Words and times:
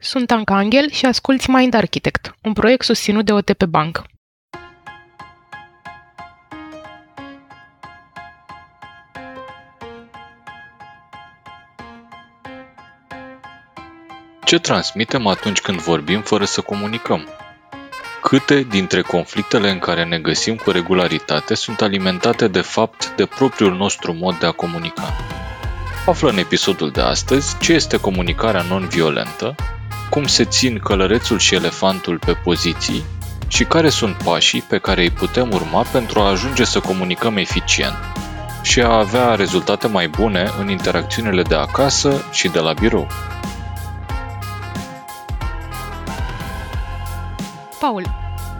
Sunt 0.00 0.30
Anca 0.30 0.54
Angel 0.54 0.90
și 0.90 1.06
asculți 1.06 1.50
Mind 1.50 1.74
Architect, 1.74 2.34
un 2.42 2.52
proiect 2.52 2.84
susținut 2.84 3.24
de 3.24 3.32
OTP 3.32 3.64
Bank. 3.64 4.02
Ce 14.44 14.58
transmitem 14.58 15.26
atunci 15.26 15.60
când 15.60 15.80
vorbim 15.80 16.20
fără 16.20 16.44
să 16.44 16.60
comunicăm? 16.60 17.28
Câte 18.22 18.62
dintre 18.62 19.02
conflictele 19.02 19.70
în 19.70 19.78
care 19.78 20.04
ne 20.04 20.18
găsim 20.18 20.56
cu 20.56 20.70
regularitate 20.70 21.54
sunt 21.54 21.80
alimentate 21.80 22.48
de 22.48 22.60
fapt 22.60 23.14
de 23.16 23.26
propriul 23.26 23.76
nostru 23.76 24.12
mod 24.12 24.38
de 24.38 24.46
a 24.46 24.52
comunica? 24.52 25.16
Află 26.06 26.30
în 26.30 26.38
episodul 26.38 26.90
de 26.90 27.00
astăzi 27.00 27.58
ce 27.58 27.72
este 27.72 28.00
comunicarea 28.00 28.62
non-violentă, 28.62 29.54
cum 30.10 30.26
se 30.26 30.44
țin 30.44 30.78
călărețul 30.78 31.38
și 31.38 31.54
elefantul 31.54 32.18
pe 32.18 32.32
poziții 32.32 33.04
și 33.48 33.64
care 33.64 33.88
sunt 33.88 34.14
pașii 34.14 34.62
pe 34.62 34.78
care 34.78 35.02
îi 35.02 35.10
putem 35.10 35.50
urma 35.52 35.82
pentru 35.92 36.20
a 36.20 36.30
ajunge 36.30 36.64
să 36.64 36.80
comunicăm 36.80 37.36
eficient 37.36 37.96
și 38.62 38.80
a 38.80 38.98
avea 38.98 39.34
rezultate 39.34 39.86
mai 39.86 40.08
bune 40.08 40.50
în 40.58 40.68
interacțiunile 40.68 41.42
de 41.42 41.54
acasă 41.54 42.24
și 42.32 42.48
de 42.48 42.58
la 42.58 42.72
birou. 42.72 43.06
Paul, 47.80 48.04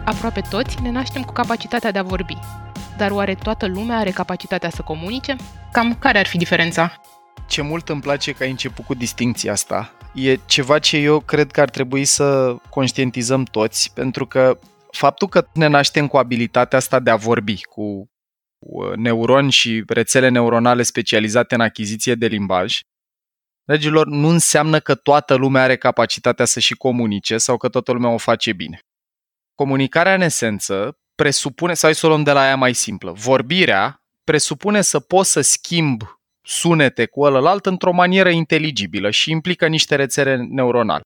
aproape 0.05 0.41
toți 0.49 0.81
ne 0.81 0.91
naștem 0.91 1.21
cu 1.21 1.33
capacitatea 1.33 1.91
de 1.91 1.99
a 1.99 2.03
vorbi. 2.03 2.37
Dar 2.97 3.11
oare 3.11 3.35
toată 3.35 3.67
lumea 3.67 3.97
are 3.97 4.11
capacitatea 4.11 4.69
să 4.69 4.81
comunice? 4.81 5.35
Cam 5.71 5.95
care 5.95 6.19
ar 6.19 6.25
fi 6.25 6.37
diferența? 6.37 6.93
Ce 7.49 7.61
mult 7.61 7.89
îmi 7.89 8.01
place 8.01 8.31
că 8.31 8.43
ai 8.43 8.49
început 8.49 8.85
cu 8.85 8.93
distinția 8.93 9.51
asta. 9.51 9.93
E 10.13 10.35
ceva 10.45 10.79
ce 10.79 10.97
eu 10.97 11.19
cred 11.19 11.51
că 11.51 11.61
ar 11.61 11.69
trebui 11.69 12.05
să 12.05 12.55
conștientizăm 12.69 13.43
toți, 13.43 13.91
pentru 13.93 14.25
că 14.25 14.59
faptul 14.91 15.27
că 15.27 15.47
ne 15.53 15.67
naștem 15.67 16.07
cu 16.07 16.17
abilitatea 16.17 16.77
asta 16.77 16.99
de 16.99 17.09
a 17.09 17.15
vorbi, 17.15 17.63
cu 17.63 18.09
neuroni 18.95 19.51
și 19.51 19.83
rețele 19.87 20.27
neuronale 20.27 20.83
specializate 20.83 21.55
în 21.55 21.61
achiziție 21.61 22.15
de 22.15 22.27
limbaj, 22.27 22.79
Dragilor, 23.69 24.07
nu 24.07 24.27
înseamnă 24.27 24.79
că 24.79 24.95
toată 24.95 25.35
lumea 25.35 25.63
are 25.63 25.77
capacitatea 25.77 26.45
să 26.45 26.59
și 26.59 26.75
comunice 26.75 27.37
sau 27.37 27.57
că 27.57 27.69
toată 27.69 27.91
lumea 27.91 28.09
o 28.09 28.17
face 28.17 28.53
bine. 28.53 28.79
Comunicarea 29.55 30.13
în 30.13 30.21
esență 30.21 30.97
presupune, 31.15 31.73
sau 31.73 31.91
să 31.91 32.05
o 32.05 32.09
luăm 32.09 32.23
de 32.23 32.31
la 32.31 32.47
ea 32.47 32.55
mai 32.55 32.73
simplă, 32.73 33.11
vorbirea 33.11 34.03
presupune 34.23 34.81
să 34.81 34.99
poți 34.99 35.31
să 35.31 35.41
schimb 35.41 36.18
sunete 36.41 37.05
cu 37.05 37.21
ălălalt 37.21 37.65
într-o 37.65 37.91
manieră 37.91 38.29
inteligibilă 38.29 39.09
și 39.09 39.31
implică 39.31 39.67
niște 39.67 39.95
rețele 39.95 40.35
neuronale. 40.35 41.01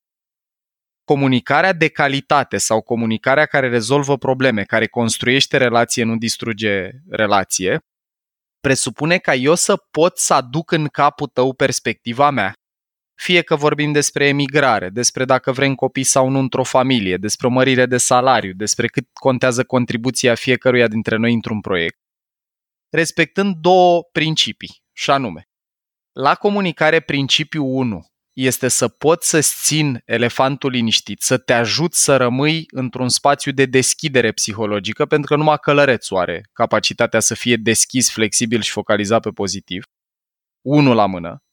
Comunicarea 1.03 1.73
de 1.73 1.87
calitate 1.87 2.57
sau 2.57 2.81
comunicarea 2.81 3.45
care 3.45 3.69
rezolvă 3.69 4.17
probleme, 4.17 4.63
care 4.63 4.87
construiește 4.87 5.57
relație, 5.57 6.03
nu 6.03 6.17
distruge 6.17 6.89
relație, 7.09 7.79
presupune 8.59 9.17
ca 9.17 9.33
eu 9.33 9.55
să 9.55 9.75
pot 9.91 10.17
să 10.17 10.33
aduc 10.33 10.71
în 10.71 10.87
capul 10.87 11.27
tău 11.27 11.53
perspectiva 11.53 12.29
mea. 12.29 12.53
Fie 13.15 13.41
că 13.41 13.55
vorbim 13.55 13.91
despre 13.91 14.27
emigrare, 14.27 14.89
despre 14.89 15.25
dacă 15.25 15.51
vrem 15.51 15.75
copii 15.75 16.03
sau 16.03 16.29
nu 16.29 16.39
într-o 16.39 16.63
familie, 16.63 17.17
despre 17.17 17.47
o 17.47 17.49
mărire 17.49 17.85
de 17.85 17.97
salariu, 17.97 18.53
despre 18.53 18.87
cât 18.87 19.07
contează 19.13 19.63
contribuția 19.63 20.35
fiecăruia 20.35 20.87
dintre 20.87 21.15
noi 21.15 21.33
într-un 21.33 21.61
proiect, 21.61 21.97
respectând 22.89 23.55
două 23.55 24.03
principii, 24.11 24.82
și 24.93 25.11
anume, 25.11 25.47
la 26.11 26.35
comunicare 26.35 26.99
principiul 26.99 27.65
1 27.67 28.05
este 28.33 28.67
să 28.67 28.87
pot 28.87 29.23
să-ți 29.23 29.55
țin 29.63 30.01
elefantul 30.05 30.71
liniștit, 30.71 31.21
să 31.21 31.37
te 31.37 31.53
ajut 31.53 31.93
să 31.93 32.17
rămâi 32.17 32.65
într-un 32.71 33.09
spațiu 33.09 33.51
de 33.51 33.65
deschidere 33.65 34.31
psihologică, 34.31 35.05
pentru 35.05 35.27
că 35.27 35.35
numai 35.35 35.57
călărețul 35.61 36.17
are 36.17 36.49
capacitatea 36.53 37.19
să 37.19 37.33
fie 37.33 37.55
deschis, 37.55 38.11
flexibil 38.11 38.61
și 38.61 38.71
focalizat 38.71 39.21
pe 39.21 39.29
pozitiv. 39.29 39.85
Unu 40.61 40.93
la 40.93 41.05
mână. 41.05 41.43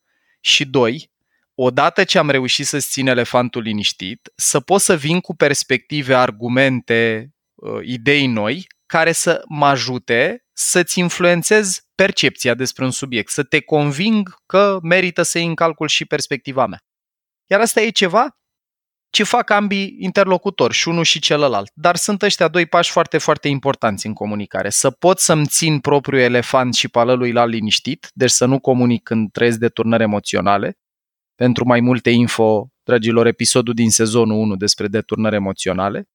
Și 0.40 0.64
doi, 0.64 1.10
odată 1.54 2.04
ce 2.04 2.18
am 2.18 2.30
reușit 2.30 2.66
să-ți 2.66 2.90
țin 2.90 3.06
elefantul 3.06 3.62
liniștit, 3.62 4.32
să 4.34 4.60
pot 4.60 4.80
să 4.80 4.96
vin 4.96 5.20
cu 5.20 5.34
perspective, 5.36 6.14
argumente, 6.14 7.30
uh, 7.54 7.80
idei 7.82 8.26
noi, 8.26 8.66
care 8.90 9.12
să 9.12 9.42
mă 9.48 9.66
ajute 9.66 10.44
să-ți 10.52 10.98
influențez 10.98 11.80
percepția 11.94 12.54
despre 12.54 12.84
un 12.84 12.90
subiect, 12.90 13.30
să 13.30 13.42
te 13.42 13.60
conving 13.60 14.34
că 14.46 14.78
merită 14.82 15.22
să 15.22 15.38
iei 15.38 15.46
în 15.46 15.54
calcul 15.54 15.88
și 15.88 16.04
perspectiva 16.04 16.66
mea. 16.66 16.78
Iar 17.46 17.60
asta 17.60 17.80
e 17.80 17.90
ceva 17.90 18.38
ce 19.10 19.22
fac 19.22 19.50
ambii 19.50 19.96
interlocutori, 19.98 20.74
și 20.74 20.88
unul 20.88 21.04
și 21.04 21.20
celălalt. 21.20 21.70
Dar 21.74 21.96
sunt 21.96 22.22
ăștia 22.22 22.48
doi 22.48 22.66
pași 22.66 22.90
foarte, 22.90 23.18
foarte 23.18 23.48
importanți 23.48 24.06
în 24.06 24.12
comunicare. 24.12 24.70
Să 24.70 24.90
pot 24.90 25.18
să-mi 25.18 25.46
țin 25.46 25.80
propriul 25.80 26.20
elefant 26.20 26.74
și 26.74 26.88
palălui 26.88 27.32
la 27.32 27.44
liniștit, 27.44 28.10
deci 28.12 28.30
să 28.30 28.44
nu 28.44 28.60
comunic 28.60 29.02
când 29.02 29.30
trăiesc 29.32 29.58
de 29.58 29.68
turnări 29.68 30.02
emoționale, 30.02 30.78
pentru 31.34 31.64
mai 31.64 31.80
multe 31.80 32.10
info, 32.10 32.68
dragilor, 32.82 33.26
episodul 33.26 33.74
din 33.74 33.90
sezonul 33.90 34.38
1 34.38 34.56
despre 34.56 34.88
deturnări 34.88 35.34
emoționale. 35.34 36.09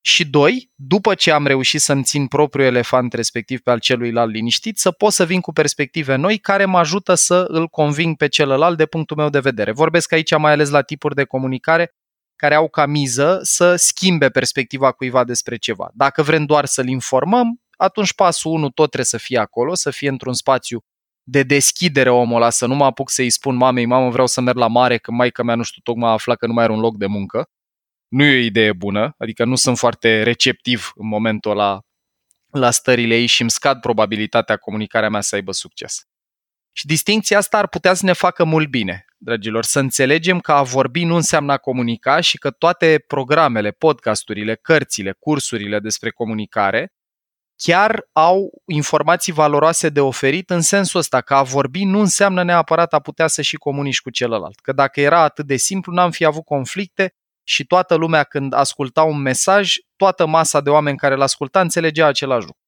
Și 0.00 0.26
doi, 0.26 0.70
după 0.74 1.14
ce 1.14 1.30
am 1.30 1.46
reușit 1.46 1.80
să-mi 1.80 2.02
țin 2.02 2.26
propriul 2.26 2.66
elefant 2.66 3.12
respectiv 3.12 3.60
pe 3.60 3.70
al 3.70 3.78
celuilalt 3.78 4.32
liniștit, 4.32 4.78
să 4.78 4.90
pot 4.90 5.12
să 5.12 5.24
vin 5.24 5.40
cu 5.40 5.52
perspective 5.52 6.14
noi 6.14 6.38
care 6.38 6.64
mă 6.64 6.78
ajută 6.78 7.14
să 7.14 7.44
îl 7.48 7.68
conving 7.68 8.16
pe 8.16 8.28
celălalt 8.28 8.76
de 8.76 8.86
punctul 8.86 9.16
meu 9.16 9.28
de 9.28 9.40
vedere. 9.40 9.72
Vorbesc 9.72 10.12
aici 10.12 10.36
mai 10.36 10.52
ales 10.52 10.70
la 10.70 10.82
tipuri 10.82 11.14
de 11.14 11.24
comunicare 11.24 11.94
care 12.36 12.54
au 12.54 12.68
ca 12.68 12.86
miză 12.86 13.38
să 13.42 13.76
schimbe 13.76 14.28
perspectiva 14.28 14.92
cuiva 14.92 15.24
despre 15.24 15.56
ceva. 15.56 15.90
Dacă 15.94 16.22
vrem 16.22 16.44
doar 16.44 16.64
să-l 16.64 16.88
informăm, 16.88 17.60
atunci 17.76 18.14
pasul 18.14 18.52
1 18.52 18.70
tot 18.70 18.86
trebuie 18.86 19.04
să 19.04 19.18
fie 19.18 19.38
acolo, 19.38 19.74
să 19.74 19.90
fie 19.90 20.08
într-un 20.08 20.34
spațiu 20.34 20.84
de 21.22 21.42
deschidere 21.42 22.10
omul 22.10 22.36
ăla, 22.36 22.50
să 22.50 22.66
nu 22.66 22.74
mă 22.74 22.84
apuc 22.84 23.10
să-i 23.10 23.30
spun 23.30 23.56
mamei, 23.56 23.86
mamă, 23.86 24.10
vreau 24.10 24.26
să 24.26 24.40
merg 24.40 24.56
la 24.56 24.66
mare, 24.66 24.98
că 24.98 25.12
maica 25.12 25.42
mea, 25.42 25.54
nu 25.54 25.62
știu, 25.62 25.80
tocmai 25.84 26.10
a 26.10 26.12
aflat 26.12 26.36
că 26.36 26.46
nu 26.46 26.52
mai 26.52 26.64
are 26.64 26.72
un 26.72 26.80
loc 26.80 26.96
de 26.96 27.06
muncă. 27.06 27.48
Nu 28.10 28.24
e 28.24 28.36
o 28.36 28.44
idee 28.44 28.72
bună, 28.72 29.14
adică 29.18 29.44
nu 29.44 29.54
sunt 29.54 29.78
foarte 29.78 30.22
receptiv 30.22 30.92
în 30.94 31.06
momentul 31.06 31.50
ăla 31.50 31.80
la 32.50 32.70
stările 32.70 33.14
ei 33.14 33.26
și 33.26 33.40
îmi 33.40 33.50
scad 33.50 33.80
probabilitatea 33.80 34.56
comunicarea 34.56 35.08
mea 35.08 35.20
să 35.20 35.34
aibă 35.34 35.52
succes. 35.52 36.04
Și 36.72 36.86
distinția 36.86 37.38
asta 37.38 37.58
ar 37.58 37.68
putea 37.68 37.94
să 37.94 38.04
ne 38.04 38.12
facă 38.12 38.44
mult 38.44 38.68
bine, 38.68 39.04
dragilor, 39.18 39.64
să 39.64 39.78
înțelegem 39.78 40.40
că 40.40 40.52
a 40.52 40.62
vorbi 40.62 41.04
nu 41.04 41.14
înseamnă 41.14 41.52
a 41.52 41.58
comunica 41.58 42.20
și 42.20 42.38
că 42.38 42.50
toate 42.50 43.04
programele, 43.06 43.70
podcasturile, 43.70 44.54
cărțile, 44.54 45.12
cursurile 45.18 45.78
despre 45.78 46.10
comunicare 46.10 46.92
chiar 47.62 48.08
au 48.12 48.62
informații 48.66 49.32
valoroase 49.32 49.88
de 49.88 50.00
oferit 50.00 50.50
în 50.50 50.60
sensul 50.60 51.00
ăsta, 51.00 51.20
că 51.20 51.34
a 51.34 51.42
vorbi 51.42 51.84
nu 51.84 51.98
înseamnă 51.98 52.42
neapărat 52.42 52.92
a 52.92 53.00
putea 53.00 53.26
să 53.26 53.42
și 53.42 53.56
comunici 53.56 54.00
cu 54.00 54.10
celălalt. 54.10 54.60
Că 54.60 54.72
dacă 54.72 55.00
era 55.00 55.20
atât 55.20 55.46
de 55.46 55.56
simplu, 55.56 55.92
n-am 55.92 56.10
fi 56.10 56.24
avut 56.24 56.44
conflicte 56.44 57.14
și 57.42 57.66
toată 57.66 57.94
lumea 57.94 58.24
când 58.24 58.52
asculta 58.52 59.02
un 59.02 59.20
mesaj, 59.20 59.74
toată 59.96 60.26
masa 60.26 60.60
de 60.60 60.70
oameni 60.70 60.96
care 60.96 61.14
îl 61.14 61.22
asculta 61.22 61.60
înțelegea 61.60 62.06
același 62.06 62.46
lucru. 62.46 62.62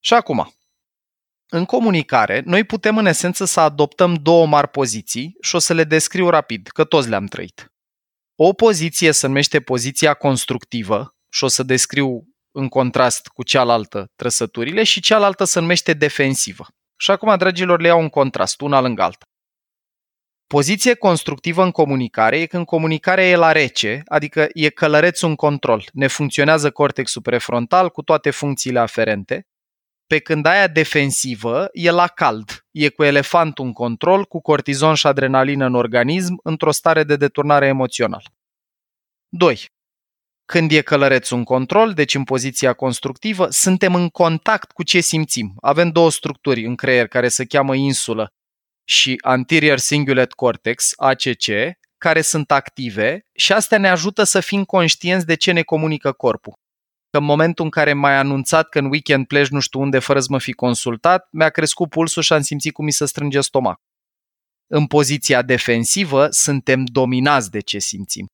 Și 0.00 0.14
acum, 0.14 0.52
în 1.54 1.64
comunicare, 1.64 2.42
noi 2.44 2.64
putem 2.64 2.96
în 2.96 3.06
esență 3.06 3.44
să 3.44 3.60
adoptăm 3.60 4.14
două 4.14 4.46
mari 4.46 4.68
poziții 4.68 5.36
și 5.40 5.54
o 5.54 5.58
să 5.58 5.72
le 5.72 5.84
descriu 5.84 6.28
rapid, 6.28 6.66
că 6.66 6.84
toți 6.84 7.08
le-am 7.08 7.26
trăit. 7.26 7.72
O 8.34 8.52
poziție 8.52 9.12
se 9.12 9.26
numește 9.26 9.60
poziția 9.60 10.14
constructivă 10.14 11.16
și 11.28 11.44
o 11.44 11.48
să 11.48 11.62
descriu 11.62 12.28
în 12.50 12.68
contrast 12.68 13.26
cu 13.26 13.42
cealaltă 13.42 14.10
trăsăturile 14.16 14.82
și 14.84 15.00
cealaltă 15.00 15.44
se 15.44 15.60
numește 15.60 15.92
defensivă. 15.92 16.66
Și 16.96 17.10
acum, 17.10 17.36
dragilor, 17.36 17.80
le 17.80 17.86
iau 17.86 18.00
un 18.00 18.08
contrast, 18.08 18.60
una 18.60 18.80
lângă 18.80 19.02
alta. 19.02 19.26
Poziție 20.52 20.94
constructivă 20.94 21.62
în 21.62 21.70
comunicare 21.70 22.40
e 22.40 22.46
când 22.46 22.64
comunicarea 22.64 23.28
e 23.28 23.36
la 23.36 23.52
rece, 23.52 24.02
adică 24.06 24.48
e 24.52 24.68
călărețul 24.68 25.28
în 25.28 25.34
control, 25.34 25.84
ne 25.92 26.06
funcționează 26.06 26.70
cortexul 26.70 27.22
prefrontal 27.22 27.90
cu 27.90 28.02
toate 28.02 28.30
funcțiile 28.30 28.78
aferente, 28.78 29.46
pe 30.06 30.18
când 30.18 30.46
aia 30.46 30.66
defensivă 30.66 31.68
e 31.72 31.90
la 31.90 32.06
cald, 32.06 32.66
e 32.70 32.88
cu 32.88 33.02
elefantul 33.02 33.64
în 33.64 33.72
control, 33.72 34.24
cu 34.24 34.40
cortizon 34.40 34.94
și 34.94 35.06
adrenalină 35.06 35.66
în 35.66 35.74
organism, 35.74 36.40
într-o 36.42 36.70
stare 36.70 37.04
de 37.04 37.16
deturnare 37.16 37.66
emoțională. 37.66 38.34
2. 39.28 39.66
Când 40.44 40.72
e 40.72 40.80
călărețul 40.80 41.36
în 41.36 41.44
control, 41.44 41.92
deci 41.92 42.14
în 42.14 42.24
poziția 42.24 42.72
constructivă, 42.72 43.46
suntem 43.50 43.94
în 43.94 44.08
contact 44.08 44.72
cu 44.72 44.82
ce 44.82 45.00
simțim. 45.00 45.54
Avem 45.60 45.90
două 45.90 46.10
structuri 46.10 46.64
în 46.64 46.74
creier 46.74 47.06
care 47.06 47.28
se 47.28 47.44
cheamă 47.44 47.74
insulă 47.74 48.32
și 48.84 49.18
Anterior 49.20 49.80
Cingulate 49.80 50.34
Cortex, 50.36 50.92
ACC, 50.96 51.46
care 51.98 52.20
sunt 52.20 52.50
active 52.50 53.26
și 53.32 53.52
astea 53.52 53.78
ne 53.78 53.88
ajută 53.88 54.22
să 54.22 54.40
fim 54.40 54.64
conștienți 54.64 55.26
de 55.26 55.34
ce 55.34 55.52
ne 55.52 55.62
comunică 55.62 56.12
corpul. 56.12 56.52
Că 57.10 57.18
în 57.18 57.24
momentul 57.24 57.64
în 57.64 57.70
care 57.70 57.92
m-ai 57.92 58.16
anunțat 58.16 58.68
că 58.68 58.78
în 58.78 58.84
weekend 58.84 59.26
pleci 59.26 59.48
nu 59.48 59.60
știu 59.60 59.80
unde 59.80 59.98
fără 59.98 60.20
să 60.20 60.26
mă 60.30 60.38
fi 60.38 60.52
consultat, 60.52 61.28
mi-a 61.30 61.48
crescut 61.50 61.88
pulsul 61.88 62.22
și 62.22 62.32
am 62.32 62.40
simțit 62.40 62.72
cum 62.72 62.84
mi 62.84 62.92
se 62.92 63.06
strânge 63.06 63.40
stomac. 63.40 63.80
În 64.66 64.86
poziția 64.86 65.42
defensivă 65.42 66.28
suntem 66.30 66.84
dominați 66.84 67.50
de 67.50 67.60
ce 67.60 67.78
simțim. 67.78 68.26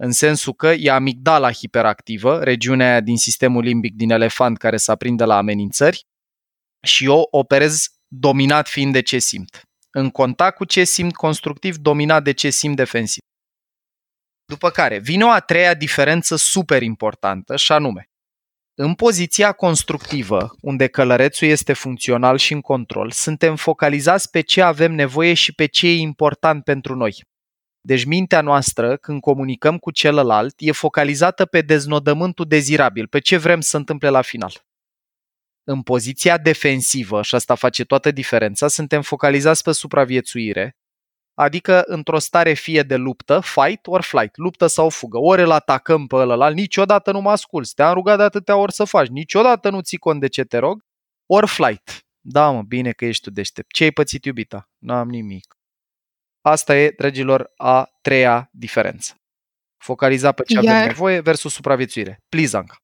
în 0.00 0.12
sensul 0.12 0.52
că 0.54 0.66
e 0.66 0.90
amigdala 0.90 1.52
hiperactivă, 1.52 2.42
regiunea 2.44 2.90
aia 2.90 3.00
din 3.00 3.16
sistemul 3.16 3.62
limbic 3.62 3.94
din 3.94 4.10
elefant 4.10 4.58
care 4.58 4.76
se 4.76 4.90
aprinde 4.90 5.24
la 5.24 5.36
amenințări 5.36 6.02
și 6.82 7.04
eu 7.04 7.28
operez 7.30 7.86
dominat 8.08 8.68
fiind 8.68 8.92
de 8.92 9.02
ce 9.02 9.18
simt. 9.18 9.62
În 9.90 10.10
contact 10.10 10.56
cu 10.56 10.64
ce 10.64 10.84
simt 10.84 11.14
constructiv, 11.14 11.76
dominat 11.76 12.24
de 12.24 12.32
ce 12.32 12.50
simt 12.50 12.76
defensiv. 12.76 13.22
După 14.44 14.70
care 14.70 14.98
vine 14.98 15.24
o 15.24 15.30
a 15.30 15.40
treia 15.40 15.74
diferență 15.74 16.36
super 16.36 16.82
importantă 16.82 17.56
și 17.56 17.72
anume, 17.72 18.08
în 18.80 18.94
poziția 18.94 19.52
constructivă, 19.52 20.54
unde 20.60 20.86
călărețul 20.86 21.48
este 21.48 21.72
funcțional 21.72 22.36
și 22.36 22.52
în 22.52 22.60
control, 22.60 23.10
suntem 23.10 23.56
focalizați 23.56 24.30
pe 24.30 24.40
ce 24.40 24.62
avem 24.62 24.92
nevoie 24.92 25.34
și 25.34 25.54
pe 25.54 25.66
ce 25.66 25.86
e 25.86 25.96
important 25.96 26.64
pentru 26.64 26.94
noi. 26.94 27.24
Deci 27.80 28.04
mintea 28.04 28.40
noastră, 28.40 28.96
când 28.96 29.20
comunicăm 29.20 29.78
cu 29.78 29.90
celălalt, 29.90 30.54
e 30.58 30.72
focalizată 30.72 31.46
pe 31.46 31.60
deznodământul 31.60 32.44
dezirabil, 32.44 33.08
pe 33.08 33.18
ce 33.18 33.36
vrem 33.36 33.60
să 33.60 33.76
întâmple 33.76 34.08
la 34.08 34.22
final. 34.22 34.67
În 35.70 35.82
poziția 35.82 36.38
defensivă, 36.38 37.22
și 37.22 37.34
asta 37.34 37.54
face 37.54 37.84
toată 37.84 38.10
diferența, 38.10 38.68
suntem 38.68 39.02
focalizați 39.02 39.62
pe 39.62 39.72
supraviețuire, 39.72 40.76
adică 41.34 41.82
într-o 41.86 42.18
stare 42.18 42.52
fie 42.52 42.82
de 42.82 42.96
luptă, 42.96 43.40
fight 43.40 43.86
or 43.86 44.02
flight, 44.02 44.36
luptă 44.36 44.66
sau 44.66 44.88
fugă. 44.88 45.18
Ori 45.18 45.42
îl 45.42 45.50
atacăm 45.50 46.06
pe 46.06 46.16
ălălalt, 46.16 46.54
niciodată 46.54 47.12
nu 47.12 47.20
mă 47.20 47.30
asculți, 47.30 47.74
te-am 47.74 47.94
rugat 47.94 48.16
de 48.16 48.22
atâtea 48.22 48.56
ori 48.56 48.72
să 48.72 48.84
faci, 48.84 49.08
niciodată 49.08 49.70
nu 49.70 49.80
ții 49.80 49.98
cont 49.98 50.20
de 50.20 50.26
ce 50.26 50.44
te 50.44 50.58
rog, 50.58 50.84
ori 51.26 51.48
flight. 51.48 52.06
Da, 52.20 52.50
mă, 52.50 52.62
bine 52.62 52.92
că 52.92 53.04
ești 53.04 53.22
tu 53.22 53.30
deștept. 53.30 53.72
Ce 53.72 53.84
ai 53.84 53.90
pățit, 53.90 54.24
iubita? 54.24 54.70
N-am 54.78 55.08
nimic. 55.08 55.56
Asta 56.40 56.76
e, 56.76 56.90
dragilor, 56.90 57.52
a 57.56 57.90
treia 58.00 58.48
diferență. 58.52 59.14
Focaliza 59.76 60.32
pe 60.32 60.42
ce 60.42 60.54
Iar... 60.54 60.74
avem 60.74 60.86
nevoie 60.86 61.20
versus 61.20 61.52
supraviețuire. 61.52 62.18
Please, 62.28 62.56
Anca. 62.56 62.76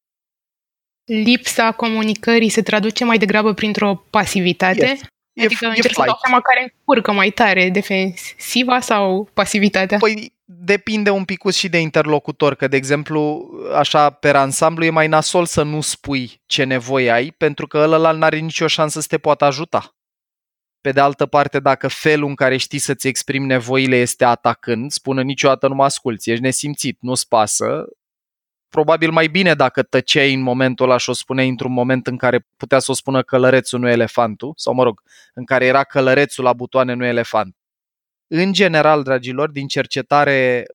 Lipsa 1.05 1.71
comunicării 1.71 2.49
se 2.49 2.61
traduce 2.61 3.03
mai 3.03 3.17
degrabă 3.17 3.53
printr-o 3.53 4.05
pasivitate? 4.09 4.85
Yes. 4.85 5.01
Adică 5.45 5.65
e, 5.65 5.67
încerc 5.67 5.89
e 5.89 5.93
să 5.93 6.03
dau 6.05 6.17
seama 6.23 6.41
care 6.41 6.75
încurcă 6.77 7.11
mai 7.11 7.29
tare, 7.29 7.69
defensiva 7.69 8.79
sau 8.79 9.29
pasivitatea? 9.33 9.97
Păi 9.97 10.33
depinde 10.45 11.09
un 11.09 11.25
pic 11.25 11.51
și 11.51 11.69
de 11.69 11.77
interlocutor, 11.77 12.55
că 12.55 12.67
de 12.67 12.75
exemplu, 12.75 13.49
așa, 13.75 14.09
pe 14.09 14.29
ansamblu 14.29 14.83
e 14.83 14.89
mai 14.89 15.07
nasol 15.07 15.45
să 15.45 15.63
nu 15.63 15.81
spui 15.81 16.41
ce 16.45 16.63
nevoie 16.63 17.11
ai, 17.11 17.31
pentru 17.31 17.67
că 17.67 17.77
ălălalt 17.77 18.17
nu 18.17 18.23
are 18.23 18.37
nicio 18.37 18.67
șansă 18.67 18.99
să 18.99 19.07
te 19.09 19.17
poată 19.17 19.45
ajuta. 19.45 19.95
Pe 20.81 20.91
de 20.91 20.99
altă 20.99 21.25
parte, 21.25 21.59
dacă 21.59 21.87
felul 21.87 22.27
în 22.27 22.35
care 22.35 22.57
știi 22.57 22.79
să-ți 22.79 23.07
exprimi 23.07 23.45
nevoile 23.45 23.95
este 23.95 24.25
atacând, 24.25 24.91
spună 24.91 25.21
niciodată 25.21 25.67
nu 25.67 25.75
mă 25.75 25.83
asculți, 25.83 26.29
ești 26.29 26.43
nesimțit, 26.43 26.97
nu-ți 27.01 27.27
pasă, 27.27 27.85
probabil 28.75 29.11
mai 29.11 29.27
bine 29.27 29.53
dacă 29.53 29.83
tăceai 29.83 30.33
în 30.33 30.41
momentul 30.41 30.85
ăla 30.85 30.97
și 30.97 31.09
o 31.09 31.13
spuneai 31.13 31.47
într-un 31.47 31.71
moment 31.71 32.07
în 32.07 32.17
care 32.17 32.47
putea 32.57 32.79
să 32.79 32.91
o 32.91 32.93
spună 32.93 33.21
călărețul, 33.23 33.79
nu 33.79 33.89
elefantul, 33.89 34.53
sau 34.55 34.73
mă 34.73 34.83
rog, 34.83 35.01
în 35.33 35.45
care 35.45 35.65
era 35.65 35.83
călărețul 35.83 36.43
la 36.43 36.53
butoane, 36.53 36.93
nu 36.93 37.05
elefant. 37.05 37.55
În 38.27 38.53
general, 38.53 39.03
dragilor, 39.03 39.49
din 39.51 39.67
cercetare 39.67 40.65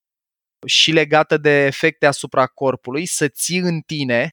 și 0.67 0.93
legată 0.93 1.37
de 1.37 1.65
efecte 1.65 2.07
asupra 2.07 2.47
corpului, 2.47 3.07
să 3.07 3.29
ții 3.29 3.59
în 3.59 3.81
tine 3.81 4.31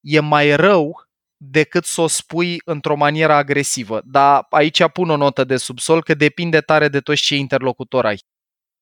e 0.00 0.20
mai 0.20 0.56
rău 0.56 1.02
decât 1.36 1.84
să 1.84 2.00
o 2.00 2.06
spui 2.06 2.60
într-o 2.64 2.96
manieră 2.96 3.32
agresivă. 3.32 4.00
Dar 4.04 4.46
aici 4.50 4.88
pun 4.92 5.10
o 5.10 5.16
notă 5.16 5.44
de 5.44 5.56
subsol 5.56 6.02
că 6.02 6.14
depinde 6.14 6.60
tare 6.60 6.88
de 6.88 7.00
toți 7.00 7.22
ce 7.22 7.34
interlocutor 7.36 8.06
ai. 8.06 8.18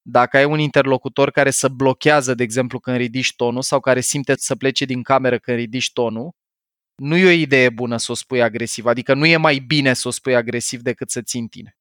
Dacă 0.08 0.36
ai 0.36 0.44
un 0.44 0.58
interlocutor 0.58 1.30
care 1.30 1.50
să 1.50 1.68
blochează, 1.68 2.34
de 2.34 2.42
exemplu, 2.42 2.78
când 2.78 2.96
ridici 2.96 3.34
tonul 3.36 3.62
sau 3.62 3.80
care 3.80 4.00
simte 4.00 4.34
să 4.36 4.56
plece 4.56 4.84
din 4.84 5.02
cameră 5.02 5.38
când 5.38 5.56
ridici 5.56 5.92
tonul, 5.92 6.30
nu 6.94 7.16
e 7.16 7.26
o 7.26 7.30
idee 7.30 7.70
bună 7.70 7.96
să 7.96 8.12
o 8.12 8.14
spui 8.14 8.42
agresiv, 8.42 8.86
adică 8.86 9.14
nu 9.14 9.26
e 9.26 9.36
mai 9.36 9.58
bine 9.58 9.94
să 9.94 10.08
o 10.08 10.10
spui 10.10 10.34
agresiv 10.34 10.80
decât 10.80 11.10
să 11.10 11.22
ții 11.22 11.40
în 11.40 11.46
tine. 11.46 11.76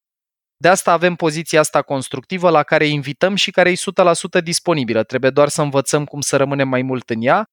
De 0.56 0.68
asta 0.68 0.92
avem 0.92 1.14
poziția 1.14 1.60
asta 1.60 1.82
constructivă 1.82 2.50
la 2.50 2.62
care 2.62 2.86
invităm 2.86 3.34
și 3.34 3.50
care 3.50 3.70
e 3.70 3.74
100% 4.40 4.42
disponibilă. 4.42 5.02
Trebuie 5.02 5.30
doar 5.30 5.48
să 5.48 5.62
învățăm 5.62 6.04
cum 6.04 6.20
să 6.20 6.36
rămânem 6.36 6.68
mai 6.68 6.82
mult 6.82 7.10
în 7.10 7.22
ea. 7.22 7.44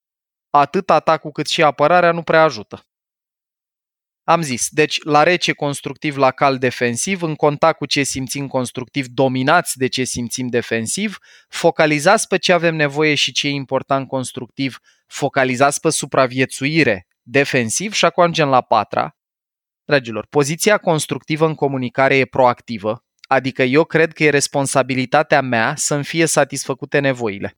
Atât 0.49 0.89
atacul 0.89 1.31
cât 1.31 1.47
și 1.47 1.63
apărarea 1.63 2.11
nu 2.11 2.23
prea 2.23 2.43
ajută. 2.43 2.83
Am 4.23 4.41
zis, 4.41 4.67
deci 4.69 5.03
la 5.03 5.23
rece 5.23 5.53
constructiv, 5.53 6.17
la 6.17 6.31
cal 6.31 6.57
defensiv, 6.57 7.21
în 7.21 7.35
contact 7.35 7.77
cu 7.77 7.85
ce 7.85 8.03
simțim 8.03 8.47
constructiv, 8.47 9.07
dominați 9.07 9.77
de 9.77 9.87
ce 9.87 10.03
simțim 10.03 10.47
defensiv, 10.47 11.17
focalizați 11.49 12.27
pe 12.27 12.37
ce 12.37 12.53
avem 12.53 12.75
nevoie 12.75 13.15
și 13.15 13.31
ce 13.31 13.47
e 13.47 13.51
important 13.51 14.07
constructiv, 14.07 14.77
focalizați 15.07 15.79
pe 15.79 15.89
supraviețuire 15.89 17.07
defensiv 17.21 17.93
și 17.93 18.05
acum 18.05 18.23
ajungem 18.23 18.49
la 18.49 18.61
patra. 18.61 19.17
Dragilor, 19.85 20.25
poziția 20.29 20.77
constructivă 20.77 21.45
în 21.45 21.55
comunicare 21.55 22.17
e 22.17 22.25
proactivă, 22.25 23.05
adică 23.27 23.63
eu 23.63 23.83
cred 23.83 24.13
că 24.13 24.23
e 24.23 24.29
responsabilitatea 24.29 25.41
mea 25.41 25.75
să-mi 25.75 26.03
fie 26.03 26.25
satisfăcute 26.25 26.99
nevoile. 26.99 27.57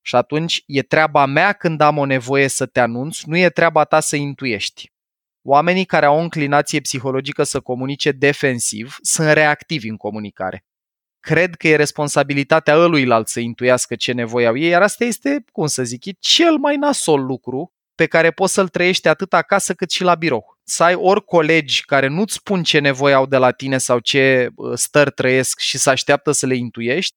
Și 0.00 0.14
atunci 0.14 0.62
e 0.66 0.82
treaba 0.82 1.26
mea 1.26 1.52
când 1.52 1.80
am 1.80 1.98
o 1.98 2.04
nevoie 2.04 2.48
să 2.48 2.66
te 2.66 2.80
anunț, 2.80 3.22
nu 3.22 3.36
e 3.36 3.48
treaba 3.48 3.84
ta 3.84 4.00
să 4.00 4.16
intuiești. 4.16 4.93
Oamenii 5.46 5.84
care 5.84 6.06
au 6.06 6.16
o 6.16 6.20
înclinație 6.20 6.80
psihologică 6.80 7.42
să 7.42 7.60
comunice 7.60 8.10
defensiv 8.10 8.96
sunt 9.02 9.28
reactivi 9.28 9.88
în 9.88 9.96
comunicare. 9.96 10.64
Cred 11.20 11.54
că 11.54 11.68
e 11.68 11.76
responsabilitatea 11.76 12.76
ăluilalt 12.76 13.28
să 13.28 13.40
intuiască 13.40 13.94
ce 13.94 14.12
nevoie 14.12 14.46
au 14.46 14.56
ei, 14.56 14.68
iar 14.68 14.82
asta 14.82 15.04
este, 15.04 15.44
cum 15.52 15.66
să 15.66 15.82
zic, 15.82 16.04
e 16.04 16.10
cel 16.18 16.56
mai 16.56 16.76
nasol 16.76 17.24
lucru 17.24 17.72
pe 17.94 18.06
care 18.06 18.30
poți 18.30 18.52
să-l 18.52 18.68
trăiești 18.68 19.08
atât 19.08 19.32
acasă 19.32 19.74
cât 19.74 19.90
și 19.90 20.02
la 20.02 20.14
birou. 20.14 20.58
Să 20.62 20.82
ai 20.82 20.94
ori 20.94 21.24
colegi 21.24 21.84
care 21.84 22.06
nu-ți 22.06 22.34
spun 22.34 22.62
ce 22.62 22.78
nevoie 22.78 23.14
au 23.14 23.26
de 23.26 23.36
la 23.36 23.50
tine 23.50 23.78
sau 23.78 23.98
ce 23.98 24.48
stări 24.74 25.10
trăiesc 25.10 25.58
și 25.58 25.78
să 25.78 25.90
așteaptă 25.90 26.32
să 26.32 26.46
le 26.46 26.54
intuiești, 26.56 27.16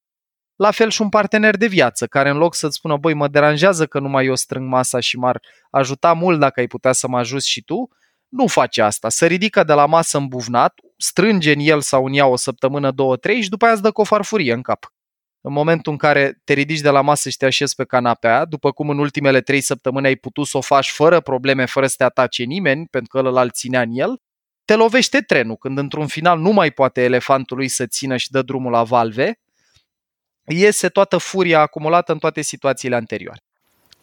la 0.56 0.72
fel 0.72 0.90
și 0.90 1.02
un 1.02 1.10
partener 1.10 1.58
de 1.58 1.68
viață, 1.68 2.08
care 2.08 2.30
în 2.30 2.38
loc 2.38 2.56
să-ți 2.56 2.76
spună, 2.76 2.98
băi, 2.98 3.14
mă 3.14 3.28
deranjează 3.28 3.86
că 3.86 4.00
nu 4.00 4.10
mai 4.10 4.26
eu 4.26 4.36
strâng 4.36 4.70
masa 4.70 5.00
și 5.00 5.18
m-ar 5.18 5.42
ajuta 5.70 6.14
mult 6.14 6.40
dacă 6.40 6.60
ai 6.60 6.68
putea 6.68 6.92
să 6.92 7.08
mă 7.08 7.18
ajuți 7.18 7.50
și 7.50 7.62
tu, 7.62 7.90
nu 8.28 8.48
face 8.48 8.82
asta. 8.82 9.10
Se 9.10 9.26
ridică 9.26 9.64
de 9.64 9.74
la 9.74 9.86
masă 9.86 10.18
îmbuvnat, 10.18 10.80
strânge 10.98 11.52
în 11.52 11.60
el 11.60 11.82
sau 11.82 12.06
în 12.06 12.14
ea 12.14 12.28
o 12.28 12.36
săptămână, 12.36 12.92
două, 12.92 13.16
trei 13.16 13.42
și 13.42 13.50
după 13.50 13.66
aia 13.66 13.74
îți 13.74 13.84
dă 13.84 13.92
cu 13.92 14.02
o 14.02 14.04
farfurie 14.04 14.54
în 14.54 14.62
cap. 14.62 14.92
În 15.42 15.54
momentul 15.54 15.92
în 15.92 15.98
care 15.98 16.42
te 16.44 16.54
ridici 16.54 16.80
de 16.80 16.90
la 16.90 17.02
masă 17.02 17.30
și 17.30 17.38
te 17.38 17.46
așezi 17.46 17.76
pe 17.76 17.86
canapea, 17.86 18.46
după 18.46 18.72
cum 18.72 18.90
în 18.90 18.98
ultimele 18.98 19.42
trei 19.42 19.62
săptămâni 19.62 20.08
ai 20.08 20.16
putut 20.16 20.48
să 20.48 20.58
o 20.58 20.62
faci 20.62 20.90
fără 20.90 21.20
probleme, 21.20 21.66
fără 21.66 21.88
să 21.88 21.96
te 21.98 22.04
atace 22.04 22.44
nimeni, 22.44 22.88
pentru 22.88 23.10
că 23.10 23.18
ălălalt 23.18 23.56
ținea 23.56 23.82
în 23.82 23.90
el, 23.92 24.22
te 24.66 24.76
lovește 24.76 25.22
trenul, 25.22 25.56
când 25.56 25.78
într-un 25.78 26.08
final 26.08 26.40
nu 26.40 26.52
mai 26.52 26.72
poate 26.72 27.02
elefantul 27.02 27.58
lui 27.58 27.68
să 27.68 27.86
țină 27.86 28.18
și 28.18 28.32
dă 28.32 28.42
drumul 28.42 28.72
la 28.72 28.84
valve, 28.84 29.40
iese 30.46 30.90
toată 30.90 31.18
furia 31.18 31.60
acumulată 31.60 32.12
în 32.12 32.18
toate 32.18 32.42
situațiile 32.42 32.96
anterioare. 32.96 33.44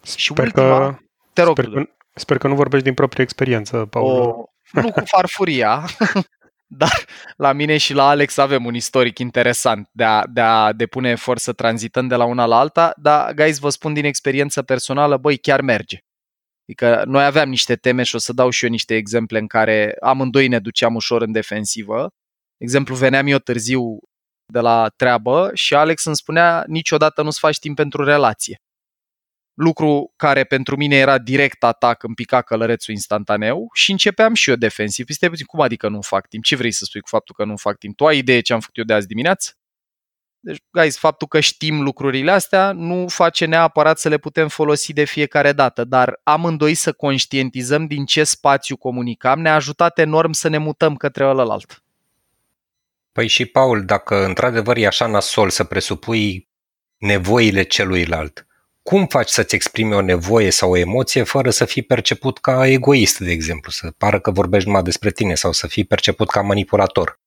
Sper 0.01 0.19
și 0.19 0.31
ultima, 0.31 0.77
că, 0.77 0.97
te 1.33 1.41
rog, 1.41 1.59
sper, 1.59 1.69
că, 1.69 1.89
Sper 2.17 2.37
că 2.37 2.47
nu 2.47 2.55
vorbești 2.55 2.85
din 2.85 2.93
proprie 2.93 3.23
experiență, 3.23 3.85
Paul. 3.85 4.05
O, 4.05 4.43
nu 4.71 4.91
cu 4.91 5.01
farfuria, 5.05 5.85
dar 6.81 7.05
la 7.37 7.51
mine 7.51 7.77
și 7.77 7.93
la 7.93 8.07
Alex 8.07 8.37
avem 8.37 8.65
un 8.65 8.75
istoric 8.75 9.19
interesant 9.19 9.89
de 9.91 10.03
a, 10.03 10.23
de 10.27 10.41
a 10.41 10.73
depune 10.73 11.09
efort 11.09 11.39
să 11.39 11.53
tranzităm 11.53 12.07
de 12.07 12.15
la 12.15 12.25
una 12.25 12.45
la 12.45 12.59
alta, 12.59 12.93
dar, 12.97 13.33
guys, 13.33 13.57
vă 13.57 13.69
spun 13.69 13.93
din 13.93 14.05
experiență 14.05 14.61
personală, 14.61 15.17
băi, 15.17 15.37
chiar 15.37 15.61
merge. 15.61 15.97
Adică 16.67 17.03
noi 17.05 17.25
aveam 17.25 17.49
niște 17.49 17.75
teme 17.75 18.03
și 18.03 18.15
o 18.15 18.17
să 18.17 18.33
dau 18.33 18.49
și 18.49 18.63
eu 18.63 18.69
niște 18.69 18.95
exemple 18.95 19.39
în 19.39 19.47
care 19.47 19.95
amândoi 20.01 20.47
ne 20.47 20.59
duceam 20.59 20.95
ușor 20.95 21.21
în 21.21 21.31
defensivă. 21.31 22.01
De 22.57 22.63
exemplu, 22.65 22.95
veneam 22.95 23.27
eu 23.27 23.37
târziu 23.37 23.97
de 24.53 24.59
la 24.59 24.89
treabă 24.95 25.51
și 25.53 25.75
Alex 25.75 26.05
îmi 26.05 26.15
spunea 26.15 26.63
niciodată 26.67 27.21
nu-ți 27.21 27.39
faci 27.39 27.59
timp 27.59 27.75
pentru 27.75 28.03
relație 28.03 28.59
lucru 29.55 30.13
care 30.15 30.43
pentru 30.43 30.75
mine 30.75 30.95
era 30.95 31.17
direct 31.17 31.63
atac, 31.63 32.03
îmi 32.03 32.15
pica 32.15 32.41
călărețul 32.41 32.93
instantaneu 32.93 33.69
și 33.73 33.91
începeam 33.91 34.33
și 34.33 34.49
eu 34.49 34.55
defensiv. 34.55 35.05
Stai 35.09 35.29
puțin, 35.29 35.45
cum 35.45 35.61
adică 35.61 35.89
nu 35.89 36.01
fac 36.01 36.27
timp? 36.27 36.43
Ce 36.43 36.55
vrei 36.55 36.71
să 36.71 36.85
spui 36.85 37.01
cu 37.01 37.07
faptul 37.07 37.35
că 37.37 37.45
nu 37.45 37.55
fac 37.55 37.77
timp? 37.77 37.95
Tu 37.95 38.05
ai 38.05 38.17
idee 38.17 38.39
ce 38.41 38.53
am 38.53 38.59
făcut 38.59 38.77
eu 38.77 38.83
de 38.83 38.93
azi 38.93 39.07
dimineață? 39.07 39.53
Deci, 40.39 40.57
guys, 40.71 40.97
faptul 40.97 41.27
că 41.27 41.39
știm 41.39 41.81
lucrurile 41.81 42.31
astea 42.31 42.71
nu 42.71 43.07
face 43.07 43.45
neapărat 43.45 43.99
să 43.99 44.09
le 44.09 44.17
putem 44.17 44.47
folosi 44.47 44.93
de 44.93 45.03
fiecare 45.03 45.51
dată, 45.51 45.83
dar 45.83 46.19
amândoi 46.23 46.73
să 46.73 46.93
conștientizăm 46.93 47.85
din 47.85 48.05
ce 48.05 48.23
spațiu 48.23 48.77
comunicam 48.77 49.39
ne-a 49.41 49.55
ajutat 49.55 49.99
enorm 49.99 50.31
să 50.31 50.47
ne 50.47 50.57
mutăm 50.57 50.95
către 50.95 51.25
ălălalt. 51.25 51.83
Păi 53.11 53.27
și, 53.27 53.45
Paul, 53.45 53.85
dacă 53.85 54.25
într-adevăr 54.25 54.77
e 54.77 54.85
așa 54.85 55.07
nasol 55.07 55.49
să 55.49 55.63
presupui 55.63 56.49
nevoile 56.97 57.63
celuilalt, 57.63 58.47
cum 58.89 59.05
faci 59.05 59.29
să-ți 59.29 59.55
exprimi 59.55 59.93
o 59.93 60.01
nevoie 60.01 60.49
sau 60.49 60.71
o 60.71 60.77
emoție 60.77 61.23
fără 61.23 61.49
să 61.49 61.65
fii 61.65 61.81
perceput 61.81 62.37
ca 62.37 62.67
egoist, 62.67 63.19
de 63.19 63.31
exemplu, 63.31 63.71
să 63.71 63.91
pară 63.97 64.19
că 64.19 64.31
vorbești 64.31 64.67
numai 64.67 64.83
despre 64.83 65.11
tine 65.11 65.35
sau 65.35 65.51
să 65.51 65.67
fii 65.67 65.85
perceput 65.85 66.29
ca 66.29 66.41
manipulator? 66.41 67.19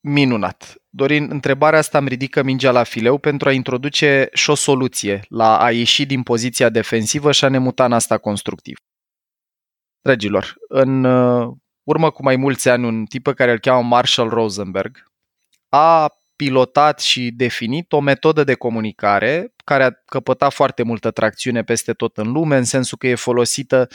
Minunat. 0.00 0.74
Dorin, 0.88 1.30
întrebarea 1.30 1.78
asta 1.78 1.98
îmi 1.98 2.08
ridică 2.08 2.42
mingea 2.42 2.70
la 2.70 2.82
fileu 2.82 3.18
pentru 3.18 3.48
a 3.48 3.52
introduce 3.52 4.28
și 4.32 4.50
o 4.50 4.54
soluție 4.54 5.20
la 5.28 5.58
a 5.58 5.70
ieși 5.70 6.06
din 6.06 6.22
poziția 6.22 6.68
defensivă 6.68 7.32
și 7.32 7.44
a 7.44 7.48
ne 7.48 7.58
muta 7.58 7.84
în 7.84 7.92
asta 7.92 8.18
constructiv. 8.18 8.78
Dragilor, 10.00 10.54
în 10.68 11.04
uh, 11.04 11.52
urmă 11.82 12.10
cu 12.10 12.22
mai 12.22 12.36
mulți 12.36 12.68
ani, 12.68 12.86
un 12.86 13.04
tip 13.04 13.22
pe 13.22 13.32
care 13.32 13.52
îl 13.52 13.58
cheamă 13.58 13.88
Marshall 13.88 14.28
Rosenberg 14.28 15.10
a 15.68 16.14
pilotat 16.36 17.00
și 17.00 17.30
definit 17.30 17.92
o 17.92 18.00
metodă 18.00 18.44
de 18.44 18.54
comunicare 18.54 19.54
care 19.64 19.84
a 19.84 19.90
căpătat 20.04 20.52
foarte 20.52 20.82
multă 20.82 21.10
tracțiune 21.10 21.62
peste 21.62 21.92
tot 21.92 22.16
în 22.16 22.32
lume, 22.32 22.56
în 22.56 22.64
sensul 22.64 22.98
că 22.98 23.06
e 23.06 23.14
folosită 23.14 23.88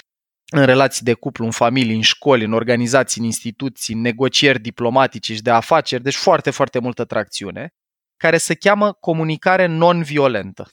în 0.52 0.66
relații 0.66 1.06
de 1.06 1.14
cuplu, 1.14 1.46
în 1.46 1.52
familii, 1.52 1.96
în 1.96 2.02
școli, 2.02 2.44
în 2.44 2.54
organizații, 2.54 3.22
în 3.22 3.26
instituții, 3.26 3.94
în 3.94 4.02
negocieri 4.02 4.60
diplomatice 4.60 5.34
și 5.34 5.42
de 5.42 5.50
afaceri, 5.50 6.04
deci 6.04 6.16
foarte, 6.16 6.50
foarte 6.50 6.80
multă 6.80 7.06
tracțiune, 7.06 7.74
care 8.18 8.38
se 8.38 8.54
cheamă 8.54 8.94
comunicare 8.94 9.66
non-violentă. 9.66 10.68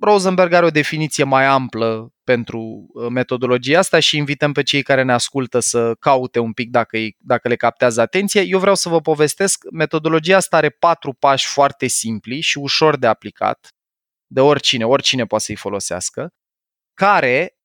Rosenberg 0.00 0.52
are 0.52 0.66
o 0.66 0.70
definiție 0.70 1.24
mai 1.24 1.44
amplă 1.44 2.12
pentru 2.24 2.86
uh, 2.92 3.06
metodologia 3.08 3.78
asta 3.78 4.00
și 4.00 4.16
invităm 4.16 4.52
pe 4.52 4.62
cei 4.62 4.82
care 4.82 5.02
ne 5.02 5.12
ascultă 5.12 5.60
să 5.60 5.94
caute 5.94 6.38
un 6.38 6.52
pic 6.52 6.70
dacă, 6.70 6.98
dacă 7.18 7.48
le 7.48 7.56
captează 7.56 8.00
atenție. 8.00 8.40
Eu 8.40 8.58
vreau 8.58 8.74
să 8.74 8.88
vă 8.88 9.00
povestesc, 9.00 9.64
metodologia 9.72 10.36
asta 10.36 10.56
are 10.56 10.70
patru 10.70 11.12
pași 11.12 11.46
foarte 11.46 11.86
simpli 11.86 12.40
și 12.40 12.58
ușor 12.58 12.96
de 12.96 13.06
aplicat, 13.06 13.68
de 14.26 14.40
oricine, 14.40 14.84
oricine 14.86 15.24
poate 15.24 15.44
să-i 15.44 15.56
folosească, 15.56 16.28
care 16.94 17.58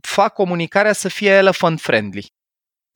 fac 0.00 0.32
comunicarea 0.32 0.92
să 0.92 1.08
fie 1.08 1.30
elephant 1.30 1.80
friendly, 1.80 2.32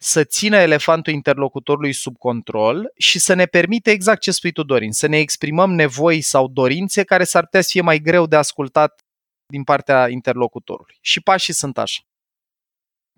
să 0.04 0.24
țină 0.24 0.56
elefantul 0.56 1.12
interlocutorului 1.12 1.92
sub 1.92 2.16
control 2.18 2.92
și 2.96 3.18
să 3.18 3.34
ne 3.34 3.46
permite 3.46 3.90
exact 3.90 4.20
ce 4.20 4.30
spui 4.30 4.52
tu, 4.52 4.62
Dorin, 4.62 4.92
să 4.92 5.06
ne 5.06 5.18
exprimăm 5.18 5.72
nevoi 5.72 6.20
sau 6.20 6.48
dorințe 6.48 7.04
care 7.04 7.24
s-ar 7.24 7.44
putea 7.44 7.60
să 7.60 7.68
fie 7.70 7.80
mai 7.80 7.98
greu 7.98 8.26
de 8.26 8.36
ascultat 8.36 9.00
din 9.46 9.64
partea 9.64 10.08
interlocutorului. 10.08 10.98
Și 11.00 11.20
pașii 11.20 11.52
sunt 11.52 11.78
așa. 11.78 12.02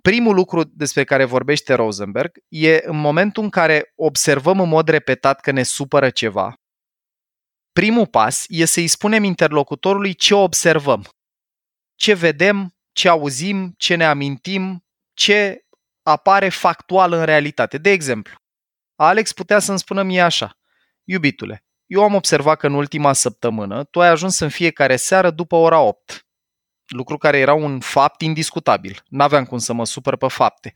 Primul 0.02 0.34
lucru 0.34 0.64
despre 0.64 1.04
care 1.04 1.24
vorbește 1.24 1.74
Rosenberg 1.74 2.38
e 2.48 2.80
în 2.84 2.96
momentul 2.96 3.42
în 3.42 3.50
care 3.50 3.92
observăm 3.96 4.60
în 4.60 4.68
mod 4.68 4.88
repetat 4.88 5.40
că 5.40 5.50
ne 5.50 5.62
supără 5.62 6.10
ceva. 6.10 6.54
Primul 7.72 8.06
pas 8.06 8.44
e 8.48 8.64
să-i 8.64 8.88
spunem 8.88 9.24
interlocutorului 9.24 10.14
ce 10.14 10.34
observăm, 10.34 11.08
ce 11.94 12.14
vedem, 12.14 12.74
ce 12.92 13.08
auzim, 13.08 13.74
ce 13.76 13.94
ne 13.94 14.04
amintim, 14.04 14.84
ce 15.14 15.65
apare 16.06 16.48
factual 16.48 17.12
în 17.12 17.24
realitate. 17.24 17.78
De 17.78 17.90
exemplu, 17.90 18.34
Alex 18.94 19.32
putea 19.32 19.58
să-mi 19.58 19.78
spună 19.78 20.02
mie 20.02 20.20
așa, 20.20 20.58
iubitule, 21.04 21.64
eu 21.86 22.02
am 22.02 22.14
observat 22.14 22.58
că 22.58 22.66
în 22.66 22.74
ultima 22.74 23.12
săptămână 23.12 23.84
tu 23.84 24.00
ai 24.00 24.08
ajuns 24.08 24.38
în 24.38 24.48
fiecare 24.48 24.96
seară 24.96 25.30
după 25.30 25.56
ora 25.56 25.80
8. 25.80 26.26
Lucru 26.86 27.18
care 27.18 27.38
era 27.38 27.54
un 27.54 27.80
fapt 27.80 28.20
indiscutabil. 28.20 29.02
N-aveam 29.06 29.44
cum 29.44 29.58
să 29.58 29.72
mă 29.72 29.84
supăr 29.84 30.16
pe 30.16 30.28
fapte. 30.28 30.72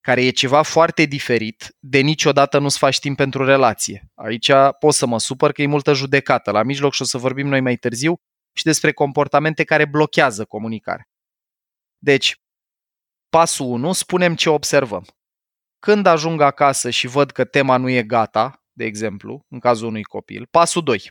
Care 0.00 0.24
e 0.24 0.30
ceva 0.30 0.62
foarte 0.62 1.04
diferit 1.04 1.76
de 1.78 1.98
niciodată 1.98 2.58
nu-ți 2.58 2.78
faci 2.78 2.98
timp 2.98 3.16
pentru 3.16 3.44
relație. 3.44 4.10
Aici 4.14 4.50
pot 4.78 4.94
să 4.94 5.06
mă 5.06 5.18
supăr 5.18 5.52
că 5.52 5.62
e 5.62 5.66
multă 5.66 5.92
judecată 5.92 6.50
la 6.50 6.62
mijloc 6.62 6.92
și 6.92 7.02
o 7.02 7.04
să 7.04 7.18
vorbim 7.18 7.48
noi 7.48 7.60
mai 7.60 7.76
târziu 7.76 8.20
și 8.52 8.64
despre 8.64 8.92
comportamente 8.92 9.64
care 9.64 9.84
blochează 9.84 10.44
comunicarea. 10.44 11.08
Deci, 11.98 12.36
pasul 13.30 13.66
1, 13.66 13.92
spunem 13.92 14.34
ce 14.34 14.48
observăm. 14.48 15.06
Când 15.78 16.06
ajung 16.06 16.40
acasă 16.40 16.90
și 16.90 17.06
văd 17.06 17.30
că 17.30 17.44
tema 17.44 17.76
nu 17.76 17.88
e 17.88 18.02
gata, 18.02 18.64
de 18.72 18.84
exemplu, 18.84 19.44
în 19.48 19.58
cazul 19.58 19.86
unui 19.86 20.02
copil, 20.02 20.46
pasul 20.50 20.82
2. 20.82 21.10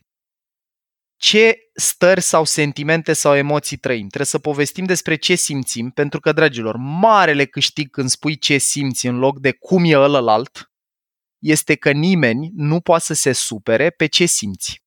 Ce 1.16 1.58
stări 1.74 2.22
sau 2.22 2.44
sentimente 2.44 3.14
sau 3.14 3.36
emoții 3.36 3.78
trăim? 3.78 4.08
Trebuie 4.08 4.26
să 4.26 4.40
povestim 4.40 4.86
despre 4.86 5.16
ce 5.16 5.36
simțim, 5.36 5.90
pentru 5.90 6.20
că, 6.20 6.32
dragilor, 6.32 6.76
marele 6.78 7.46
câștig 7.46 7.90
când 7.90 8.10
spui 8.10 8.38
ce 8.38 8.58
simți 8.58 9.08
în 9.08 9.18
loc 9.18 9.40
de 9.40 9.52
cum 9.52 9.84
e 9.84 9.98
ălălalt, 9.98 10.72
este 11.40 11.76
că 11.76 11.92
nimeni 11.92 12.52
nu 12.54 12.82
poate 12.82 13.04
să 13.04 13.14
se 13.14 13.32
supere 13.32 13.90
pe 13.90 14.06
ce 14.06 14.26
simți. 14.26 14.84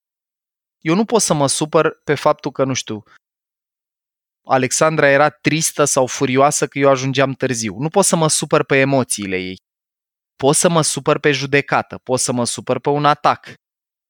Eu 0.79 0.95
nu 0.95 1.05
pot 1.05 1.23
să 1.23 1.35
mă 1.35 1.47
supăr 1.47 2.01
pe 2.05 2.15
faptul 2.15 2.51
că, 2.51 2.65
nu 2.65 2.75
știu, 2.75 3.03
Alexandra 4.45 5.09
era 5.09 5.29
tristă 5.31 5.85
sau 5.85 6.07
furioasă 6.07 6.67
că 6.67 6.79
eu 6.79 6.91
ajungeam 6.91 7.33
târziu. 7.33 7.77
Nu 7.79 7.89
pot 7.89 8.05
să 8.05 8.17
mă 8.17 8.29
supăr 8.29 8.65
pe 8.65 8.77
emoțiile 8.77 9.37
ei. 9.37 9.57
Pot 10.37 10.57
să 10.57 10.69
mă 10.69 10.83
supăr 10.83 11.19
pe 11.19 11.33
judecată, 11.33 11.99
pot 11.99 12.21
să 12.21 12.33
mă 12.33 12.45
supăr 12.45 12.79
pe 12.81 12.89
un 12.89 13.05
atac. 13.05 13.53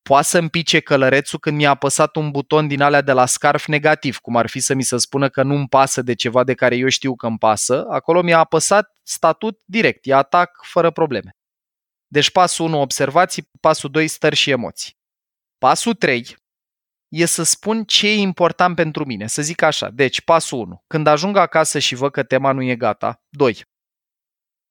Poate 0.03 0.27
să 0.27 0.39
împice 0.39 0.81
călărețul 0.81 1.39
când 1.39 1.57
mi-a 1.57 1.71
apăsat 1.71 2.17
un 2.17 2.31
buton 2.31 2.69
din 2.69 2.81
alea 2.81 3.01
de 3.01 3.13
la 3.13 3.27
scarf 3.27 3.67
negativ, 3.67 4.19
cum 4.19 4.37
ar 4.37 4.49
fi 4.49 4.61
să 4.61 4.75
mi 4.75 4.83
se 4.83 4.97
spună 4.97 5.29
că 5.29 5.43
nu-mi 5.43 5.69
pasă 5.69 6.03
de 6.03 6.15
ceva 6.15 6.45
de 6.45 6.55
care 6.55 6.77
eu 6.77 6.89
știu 6.89 7.15
că 7.15 7.27
îmi 7.27 7.39
pasă. 7.39 7.85
Acolo 7.89 8.23
mi-a 8.23 8.39
apăsat 8.39 8.97
statut 9.03 9.61
direct, 9.65 10.07
e 10.07 10.15
atac 10.15 10.61
fără 10.65 10.91
probleme. 10.91 11.31
Deci 12.07 12.31
pasul 12.31 12.67
1 12.67 12.81
observații, 12.81 13.51
pasul 13.61 13.91
2 13.91 14.09
stări 14.09 14.37
și 14.37 14.51
emoții. 14.51 14.93
Pasul 15.59 15.95
3 15.95 16.37
e 17.13 17.25
să 17.25 17.43
spun 17.43 17.85
ce 17.85 18.09
e 18.09 18.15
important 18.15 18.77
pentru 18.77 19.05
mine, 19.05 19.27
să 19.27 19.43
zic 19.43 19.63
așa. 19.63 19.91
Deci, 19.91 20.21
pasul 20.21 20.59
1. 20.59 20.85
Când 20.87 21.07
ajung 21.07 21.37
acasă 21.37 21.79
și 21.79 21.95
văd 21.95 22.13
că 22.13 22.23
tema 22.23 22.53
nu 22.53 22.63
e 22.63 22.77
gata. 22.77 23.23
2. 23.29 23.65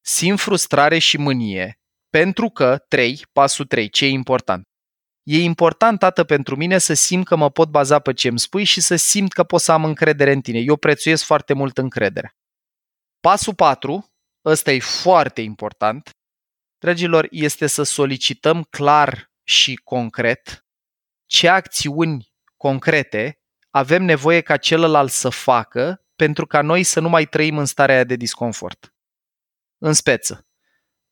Simt 0.06 0.40
frustrare 0.40 0.98
și 0.98 1.18
mânie, 1.18 1.80
pentru 2.10 2.50
că, 2.50 2.78
3, 2.88 3.26
pasul 3.32 3.66
3, 3.66 3.90
ce 3.90 4.06
e 4.06 4.10
important? 4.10 4.66
E 5.24 5.42
important, 5.42 6.00
tată, 6.00 6.24
pentru 6.24 6.56
mine 6.56 6.78
să 6.78 6.94
simt 6.94 7.26
că 7.26 7.36
mă 7.36 7.50
pot 7.50 7.70
baza 7.70 8.00
pe 8.00 8.14
ce 8.14 8.28
îmi 8.28 8.40
spui 8.40 8.64
și 8.64 8.82
să 8.82 8.96
simt 8.96 9.34
că 9.34 9.44
pot 9.44 9.62
să 9.62 9.72
am 9.72 9.86
încredere 9.86 10.32
în 10.32 10.42
tine. 10.42 10.60
Eu 10.60 10.76
prețuiesc 10.76 11.24
foarte 11.24 11.54
mult 11.54 11.78
încrederea. 11.78 12.36
Pasul 13.20 13.56
4, 13.56 14.12
ăsta 14.46 14.72
e 14.72 14.80
foarte 14.80 15.42
important, 15.42 16.10
dragilor, 16.78 17.28
este 17.30 17.68
să 17.68 17.84
solicităm 17.84 18.64
clar 18.64 19.32
și 19.44 19.76
concret 19.76 20.66
ce 21.26 21.48
acțiuni 21.48 22.31
concrete 22.62 23.40
avem 23.70 24.04
nevoie 24.04 24.42
ca 24.42 24.58
celălalt 24.58 25.12
să 25.12 25.30
facă 25.30 26.06
pentru 26.16 26.48
ca 26.48 26.62
noi 26.62 26.84
să 26.84 27.00
nu 27.00 27.10
mai 27.10 27.26
trăim 27.26 27.58
în 27.58 27.66
starea 27.66 27.96
aia 27.96 28.04
de 28.04 28.16
disconfort. 28.16 28.94
În 29.78 29.94
speță, 29.94 30.48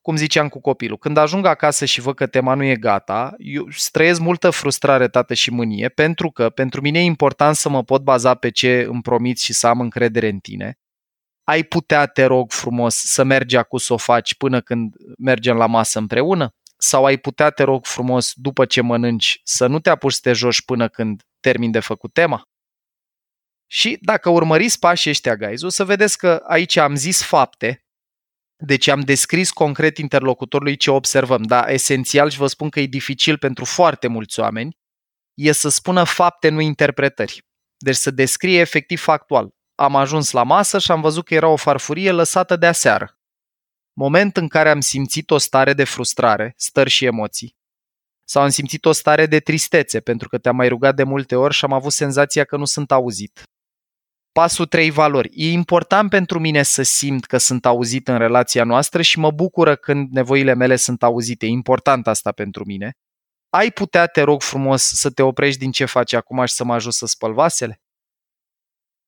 cum 0.02 0.16
ziceam 0.16 0.50
cu 0.50 0.62
copilul, 0.62 0.98
când 0.98 1.18
ajung 1.18 1.46
acasă 1.46 1.86
și 1.86 2.02
văd 2.02 2.16
că 2.16 2.28
tema 2.28 2.54
nu 2.54 2.64
e 2.64 2.76
gata, 2.76 3.34
eu 3.38 3.68
trăiesc 3.92 4.20
multă 4.20 4.50
frustrare, 4.50 5.08
tată, 5.08 5.34
și 5.34 5.52
mânie, 5.52 5.90
pentru 5.90 6.32
că 6.32 6.50
pentru 6.50 6.82
mine 6.82 7.00
e 7.00 7.04
important 7.04 7.56
să 7.56 7.70
mă 7.70 7.84
pot 7.84 8.02
baza 8.02 8.36
pe 8.36 8.50
ce 8.50 8.86
îmi 8.90 9.02
promiți 9.02 9.44
și 9.46 9.54
să 9.54 9.68
am 9.68 9.80
încredere 9.80 10.30
în 10.30 10.40
tine. 10.40 10.80
Ai 11.44 11.64
putea, 11.64 12.06
te 12.06 12.24
rog 12.24 12.52
frumos, 12.52 12.96
să 12.96 13.24
mergi 13.24 13.56
acum 13.56 13.78
să 13.78 13.94
o 13.94 13.98
faci 13.98 14.36
până 14.36 14.62
când 14.62 14.96
mergem 15.18 15.58
la 15.58 15.66
masă 15.66 16.00
împreună? 16.00 16.54
Sau 16.78 17.06
ai 17.06 17.18
putea, 17.18 17.50
te 17.50 17.64
rog 17.64 17.86
frumos, 17.86 18.32
după 18.36 18.66
ce 18.66 18.82
mănânci, 18.82 19.42
să 19.44 19.68
nu 19.68 19.80
te 19.80 19.90
apuci 19.90 20.14
să 20.14 20.20
te 20.22 20.34
joci 20.34 20.62
până 20.62 20.88
când 20.88 21.24
termin 21.40 21.72
de 21.72 21.80
făcut 21.80 22.14
tema? 22.14 22.42
Și 23.72 23.98
dacă 24.02 24.30
urmăriți 24.30 24.80
pașii 24.80 25.10
ăștia, 25.10 25.36
guys, 25.36 25.62
o 25.62 25.70
să 25.70 25.86
vedeți 25.86 26.18
că 26.18 26.44
aici 26.48 26.76
am 26.76 26.96
zis 26.96 27.24
fapte, 27.24 27.84
deci 28.64 28.88
am 28.88 29.00
descris 29.00 29.52
concret 29.52 29.98
interlocutorului 29.98 30.78
ce 30.78 30.92
observăm, 30.92 31.42
dar 31.42 31.70
esențial 31.70 32.30
și 32.30 32.38
vă 32.38 32.48
spun 32.48 32.70
că 32.70 32.80
e 32.80 32.86
dificil 32.86 33.38
pentru 33.38 33.66
foarte 33.66 34.08
mulți 34.08 34.40
oameni, 34.40 34.78
e 35.34 35.52
să 35.52 35.70
spună 35.70 36.04
fapte, 36.04 36.50
nu 36.50 36.60
interpretări. 36.60 37.42
Deci 37.78 37.96
să 37.96 38.12
descrie 38.12 38.60
efectiv 38.60 39.00
factual. 39.00 39.50
Am 39.76 39.96
ajuns 39.96 40.32
la 40.32 40.44
masă 40.44 40.80
și 40.80 40.92
am 40.92 41.02
văzut 41.02 41.26
că 41.26 41.34
era 41.34 41.48
o 41.48 41.56
farfurie 41.56 42.12
lăsată 42.12 42.56
de 42.56 42.66
aseară 42.66 43.20
moment 44.00 44.38
în 44.38 44.48
care 44.48 44.70
am 44.70 44.80
simțit 44.80 45.32
o 45.32 45.38
stare 45.38 45.74
de 45.74 45.84
frustrare, 45.84 46.54
stări 46.58 46.90
și 46.90 47.06
emoții, 47.06 47.56
sau 48.30 48.42
am 48.44 48.50
simțit 48.50 48.86
o 48.86 48.92
stare 48.92 49.26
de 49.26 49.40
tristețe 49.40 50.00
pentru 50.00 50.28
că 50.30 50.38
te-am 50.38 50.56
mai 50.56 50.68
rugat 50.68 50.96
de 50.96 51.04
multe 51.04 51.36
ori 51.36 51.54
și 51.54 51.66
am 51.66 51.74
avut 51.74 51.92
senzația 51.92 52.44
că 52.44 52.58
nu 52.58 52.66
sunt 52.66 52.92
auzit. 52.92 53.44
Pasul 54.32 54.66
3 54.66 54.90
valori. 54.90 55.30
E 55.34 55.52
important 55.52 56.10
pentru 56.10 56.40
mine 56.40 56.64
să 56.64 56.82
simt 56.82 57.26
că 57.26 57.38
sunt 57.38 57.66
auzit 57.66 58.08
în 58.08 58.18
relația 58.18 58.64
noastră 58.64 59.02
și 59.02 59.20
mă 59.20 59.32
bucură 59.32 59.76
când 59.76 60.12
nevoile 60.12 60.54
mele 60.54 60.76
sunt 60.76 61.04
auzite. 61.04 61.46
E 61.46 61.50
important 61.50 62.08
asta 62.08 62.32
pentru 62.32 62.66
mine. 62.66 62.92
Ai 63.50 63.72
putea, 63.72 64.08
te 64.08 64.22
rog 64.22 64.42
frumos, 64.42 64.84
să 64.84 65.10
te 65.10 65.22
oprești 65.22 65.60
din 65.60 65.72
ce 65.72 65.86
faci 65.86 66.14
acum 66.14 66.46
și 66.46 66.54
să 66.54 66.64
mă 66.64 66.74
ajut 66.74 66.94
să 66.94 67.06
spăl 67.06 67.34
vasele? 67.34 67.82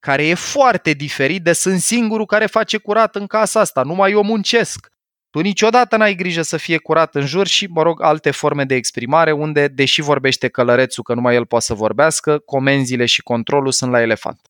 care 0.06 0.28
e 0.28 0.34
foarte 0.34 0.94
diferit 0.94 1.44
de 1.44 1.54
sunt 1.54 1.80
singurul 1.80 2.26
care 2.26 2.46
face 2.46 2.78
curat 2.78 3.16
în 3.16 3.28
casa 3.28 3.60
asta, 3.60 3.84
numai 3.84 4.12
eu 4.12 4.24
muncesc. 4.24 4.88
Tu 5.32 5.40
niciodată 5.40 5.98
n-ai 5.98 6.16
grijă 6.16 6.42
să 6.42 6.58
fie 6.58 6.78
curat 6.78 7.16
în 7.16 7.26
jur 7.26 7.48
și, 7.48 7.68
mă 7.68 7.82
rog, 7.82 8.02
alte 8.02 8.32
forme 8.32 8.66
de 8.66 8.76
exprimare 8.76 9.32
unde, 9.32 9.68
deși 9.68 10.02
vorbește 10.02 10.48
călărețul 10.48 11.04
că 11.04 11.14
numai 11.14 11.36
el 11.36 11.46
poate 11.46 11.66
să 11.66 11.74
vorbească, 11.74 12.40
comenzile 12.40 13.06
și 13.06 13.22
controlul 13.22 13.72
sunt 13.72 13.92
la 13.92 14.02
elefant. 14.02 14.42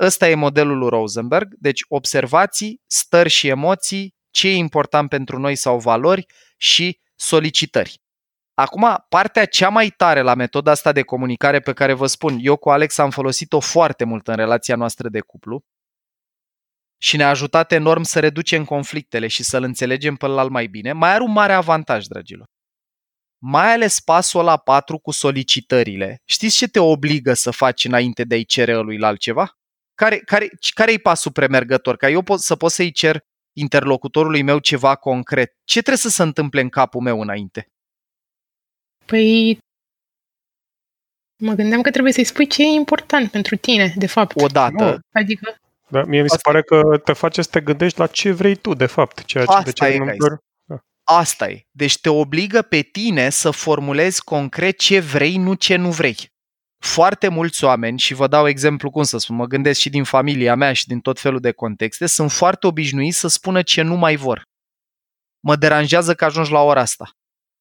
Ăsta 0.00 0.28
e 0.28 0.34
modelul 0.34 0.78
lui 0.78 0.88
Rosenberg, 0.88 1.54
deci 1.58 1.84
observații, 1.88 2.80
stări 2.86 3.28
și 3.28 3.48
emoții, 3.48 4.14
ce 4.30 4.48
e 4.48 4.54
important 4.54 5.08
pentru 5.08 5.38
noi 5.38 5.56
sau 5.56 5.78
valori 5.78 6.26
și 6.56 7.00
solicitări. 7.14 8.00
Acum, 8.54 9.04
partea 9.08 9.44
cea 9.44 9.68
mai 9.68 9.88
tare 9.88 10.20
la 10.20 10.34
metoda 10.34 10.70
asta 10.70 10.92
de 10.92 11.02
comunicare 11.02 11.60
pe 11.60 11.72
care 11.72 11.92
vă 11.92 12.06
spun, 12.06 12.38
eu 12.40 12.56
cu 12.56 12.70
Alex 12.70 12.98
am 12.98 13.10
folosit-o 13.10 13.60
foarte 13.60 14.04
mult 14.04 14.28
în 14.28 14.34
relația 14.34 14.76
noastră 14.76 15.08
de 15.08 15.20
cuplu 15.20 15.64
și 17.02 17.16
ne-a 17.16 17.28
ajutat 17.28 17.72
enorm 17.72 18.02
să 18.02 18.20
reducem 18.20 18.64
conflictele 18.64 19.26
și 19.26 19.42
să-l 19.42 19.62
înțelegem 19.62 20.16
pe 20.16 20.26
ălalt 20.26 20.50
mai 20.50 20.66
bine, 20.66 20.92
mai 20.92 21.12
are 21.12 21.22
un 21.22 21.32
mare 21.32 21.52
avantaj, 21.52 22.04
dragilor. 22.04 22.46
Mai 23.42 23.72
ales 23.72 24.00
pasul 24.00 24.44
la 24.44 24.56
4 24.56 24.98
cu 24.98 25.10
solicitările. 25.10 26.16
Știți 26.24 26.56
ce 26.56 26.68
te 26.68 26.78
obligă 26.78 27.34
să 27.34 27.50
faci 27.50 27.84
înainte 27.84 28.24
de 28.24 28.34
a-i 28.34 28.44
cere 28.44 28.76
lui 28.76 29.02
altceva? 29.02 29.58
Care, 29.94 30.18
care, 30.18 30.48
care 30.74 30.92
e 30.92 30.98
pasul 30.98 31.32
premergător? 31.32 31.96
Ca 31.96 32.08
eu 32.08 32.22
pot, 32.22 32.40
să 32.40 32.56
pot 32.56 32.70
să-i 32.70 32.92
cer 32.92 33.20
interlocutorului 33.52 34.42
meu 34.42 34.58
ceva 34.58 34.96
concret. 34.96 35.52
Ce 35.64 35.78
trebuie 35.78 35.96
să 35.96 36.08
se 36.08 36.22
întâmple 36.22 36.60
în 36.60 36.68
capul 36.68 37.00
meu 37.00 37.20
înainte? 37.20 37.66
Păi, 39.06 39.58
mă 41.42 41.54
gândeam 41.54 41.82
că 41.82 41.90
trebuie 41.90 42.12
să-i 42.12 42.24
spui 42.24 42.46
ce 42.46 42.62
e 42.62 42.66
important 42.66 43.30
pentru 43.30 43.56
tine, 43.56 43.92
de 43.96 44.06
fapt. 44.06 44.40
Odată. 44.40 44.84
Nu. 44.84 44.98
Adică... 45.12 45.59
Da, 45.90 46.04
mie 46.04 46.22
mi 46.22 46.28
se 46.28 46.38
pare 46.42 46.62
că 46.62 47.00
te 47.04 47.12
face 47.12 47.42
să 47.42 47.48
te 47.50 47.60
gândești 47.60 47.98
la 47.98 48.06
ce 48.06 48.32
vrei 48.32 48.56
tu, 48.56 48.74
de 48.74 48.86
fapt. 48.86 49.24
Ceea 49.24 49.44
ce, 49.44 49.50
Asta 49.50 49.62
de 49.62 49.72
ce 49.72 49.84
e, 49.84 50.16
da. 50.64 50.82
Asta 51.04 51.48
e. 51.48 51.66
Deci 51.70 52.00
te 52.00 52.08
obligă 52.08 52.62
pe 52.62 52.80
tine 52.80 53.30
să 53.30 53.50
formulezi 53.50 54.24
concret 54.24 54.78
ce 54.78 55.00
vrei, 55.00 55.36
nu 55.36 55.54
ce 55.54 55.76
nu 55.76 55.90
vrei. 55.90 56.16
Foarte 56.84 57.28
mulți 57.28 57.64
oameni, 57.64 57.98
și 57.98 58.14
vă 58.14 58.26
dau 58.26 58.48
exemplu 58.48 58.90
cum 58.90 59.02
să 59.02 59.18
spun, 59.18 59.36
mă 59.36 59.46
gândesc 59.46 59.80
și 59.80 59.90
din 59.90 60.04
familia 60.04 60.54
mea 60.54 60.72
și 60.72 60.86
din 60.86 61.00
tot 61.00 61.20
felul 61.20 61.40
de 61.40 61.52
contexte, 61.52 62.06
sunt 62.06 62.32
foarte 62.32 62.66
obișnuiți 62.66 63.18
să 63.18 63.28
spună 63.28 63.62
ce 63.62 63.82
nu 63.82 63.94
mai 63.94 64.16
vor. 64.16 64.42
Mă 65.40 65.56
deranjează 65.56 66.14
că 66.14 66.24
ajungi 66.24 66.52
la 66.52 66.60
ora 66.62 66.80
asta 66.80 67.10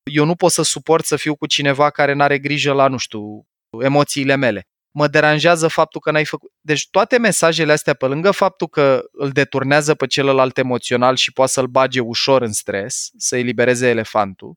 eu 0.10 0.26
nu 0.26 0.36
pot 0.36 0.52
să 0.52 0.62
suport 0.62 1.06
să 1.06 1.16
fiu 1.16 1.36
cu 1.36 1.46
cineva 1.46 1.90
care 1.90 2.14
nu 2.14 2.24
are 2.24 2.40
grijă 2.40 2.74
la, 2.74 2.88
nu 2.88 2.98
știu, 2.98 3.48
emoțiile 3.82 4.36
mele. 4.36 4.68
Mă 4.92 5.08
deranjează 5.08 5.68
faptul 5.68 6.02
că 6.02 6.12
n-ai 6.12 6.26
făcut... 6.26 6.52
Deci 6.62 6.90
toate 6.90 7.18
mesajele 7.18 7.72
astea, 7.72 7.94
pe 7.94 8.06
lângă 8.06 8.32
faptul 8.32 8.68
că 8.68 9.04
îl 9.12 9.30
deturnează 9.30 9.96
pe 9.96 10.08
celălalt 10.08 10.58
emoțional 10.58 11.16
și 11.16 11.34
poate 11.34 11.52
să-l 11.52 11.68
bage 11.68 12.00
ușor 12.00 12.42
în 12.42 12.52
stres, 12.52 13.10
să 13.18 13.38
elibereze 13.38 13.88
elefantul, 13.88 14.56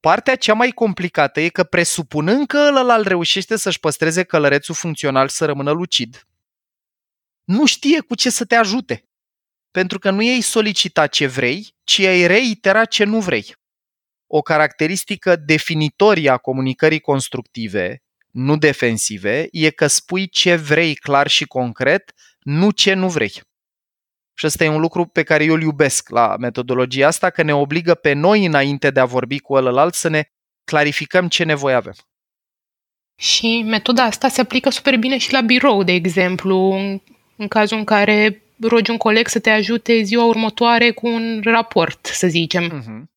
partea 0.00 0.36
cea 0.36 0.54
mai 0.54 0.70
complicată 0.70 1.40
e 1.40 1.48
că 1.48 1.64
presupunând 1.64 2.46
că 2.46 2.58
ălălalt 2.68 3.06
reușește 3.06 3.56
să-și 3.56 3.80
păstreze 3.80 4.22
călărețul 4.22 4.74
funcțional 4.74 5.28
să 5.28 5.44
rămână 5.44 5.70
lucid, 5.70 6.26
nu 7.44 7.66
știe 7.66 8.00
cu 8.00 8.14
ce 8.14 8.30
să 8.30 8.44
te 8.44 8.54
ajute. 8.54 9.08
Pentru 9.70 9.98
că 9.98 10.10
nu 10.10 10.22
ei 10.22 10.40
solicita 10.40 11.06
ce 11.06 11.26
vrei, 11.26 11.74
ci 11.84 11.98
ai 11.98 12.26
reitera 12.26 12.84
ce 12.84 13.04
nu 13.04 13.20
vrei 13.20 13.54
o 14.26 14.42
caracteristică 14.42 15.36
definitorie 15.36 16.30
a 16.30 16.36
comunicării 16.36 17.00
constructive, 17.00 18.02
nu 18.34 18.56
defensive, 18.56 19.48
e 19.52 19.70
că 19.70 19.86
spui 19.86 20.28
ce 20.28 20.54
vrei 20.56 20.94
clar 20.94 21.26
și 21.28 21.44
concret, 21.44 22.14
nu 22.40 22.70
ce 22.70 22.94
nu 22.94 23.08
vrei. 23.08 23.32
Și 24.36 24.46
ăsta 24.46 24.64
e 24.64 24.68
un 24.68 24.80
lucru 24.80 25.06
pe 25.06 25.22
care 25.22 25.44
eu 25.44 25.54
îl 25.54 25.62
iubesc 25.62 26.08
la 26.08 26.36
metodologia 26.36 27.06
asta, 27.06 27.30
că 27.30 27.42
ne 27.42 27.54
obligă 27.54 27.94
pe 27.94 28.12
noi 28.12 28.44
înainte 28.44 28.90
de 28.90 29.00
a 29.00 29.04
vorbi 29.04 29.38
cu 29.38 29.54
ălălalt 29.54 29.94
să 29.94 30.08
ne 30.08 30.24
clarificăm 30.64 31.28
ce 31.28 31.44
nevoie 31.44 31.74
avem. 31.74 31.94
Și 33.16 33.62
metoda 33.66 34.02
asta 34.02 34.28
se 34.28 34.40
aplică 34.40 34.70
super 34.70 34.96
bine 34.96 35.18
și 35.18 35.32
la 35.32 35.40
birou, 35.40 35.82
de 35.82 35.92
exemplu, 35.92 36.72
în 37.36 37.48
cazul 37.48 37.78
în 37.78 37.84
care 37.84 38.42
rogi 38.60 38.90
un 38.90 38.96
coleg 38.96 39.28
să 39.28 39.40
te 39.40 39.50
ajute 39.50 40.02
ziua 40.02 40.24
următoare 40.24 40.90
cu 40.90 41.06
un 41.06 41.40
raport, 41.44 42.06
să 42.06 42.26
zicem. 42.26 42.82
Uh-huh 42.82 43.12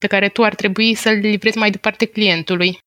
pe 0.00 0.06
care 0.06 0.28
tu 0.28 0.42
ar 0.44 0.54
trebui 0.54 0.94
să-l 0.94 1.14
livrezi 1.14 1.58
mai 1.58 1.70
departe 1.70 2.04
clientului. 2.04 2.78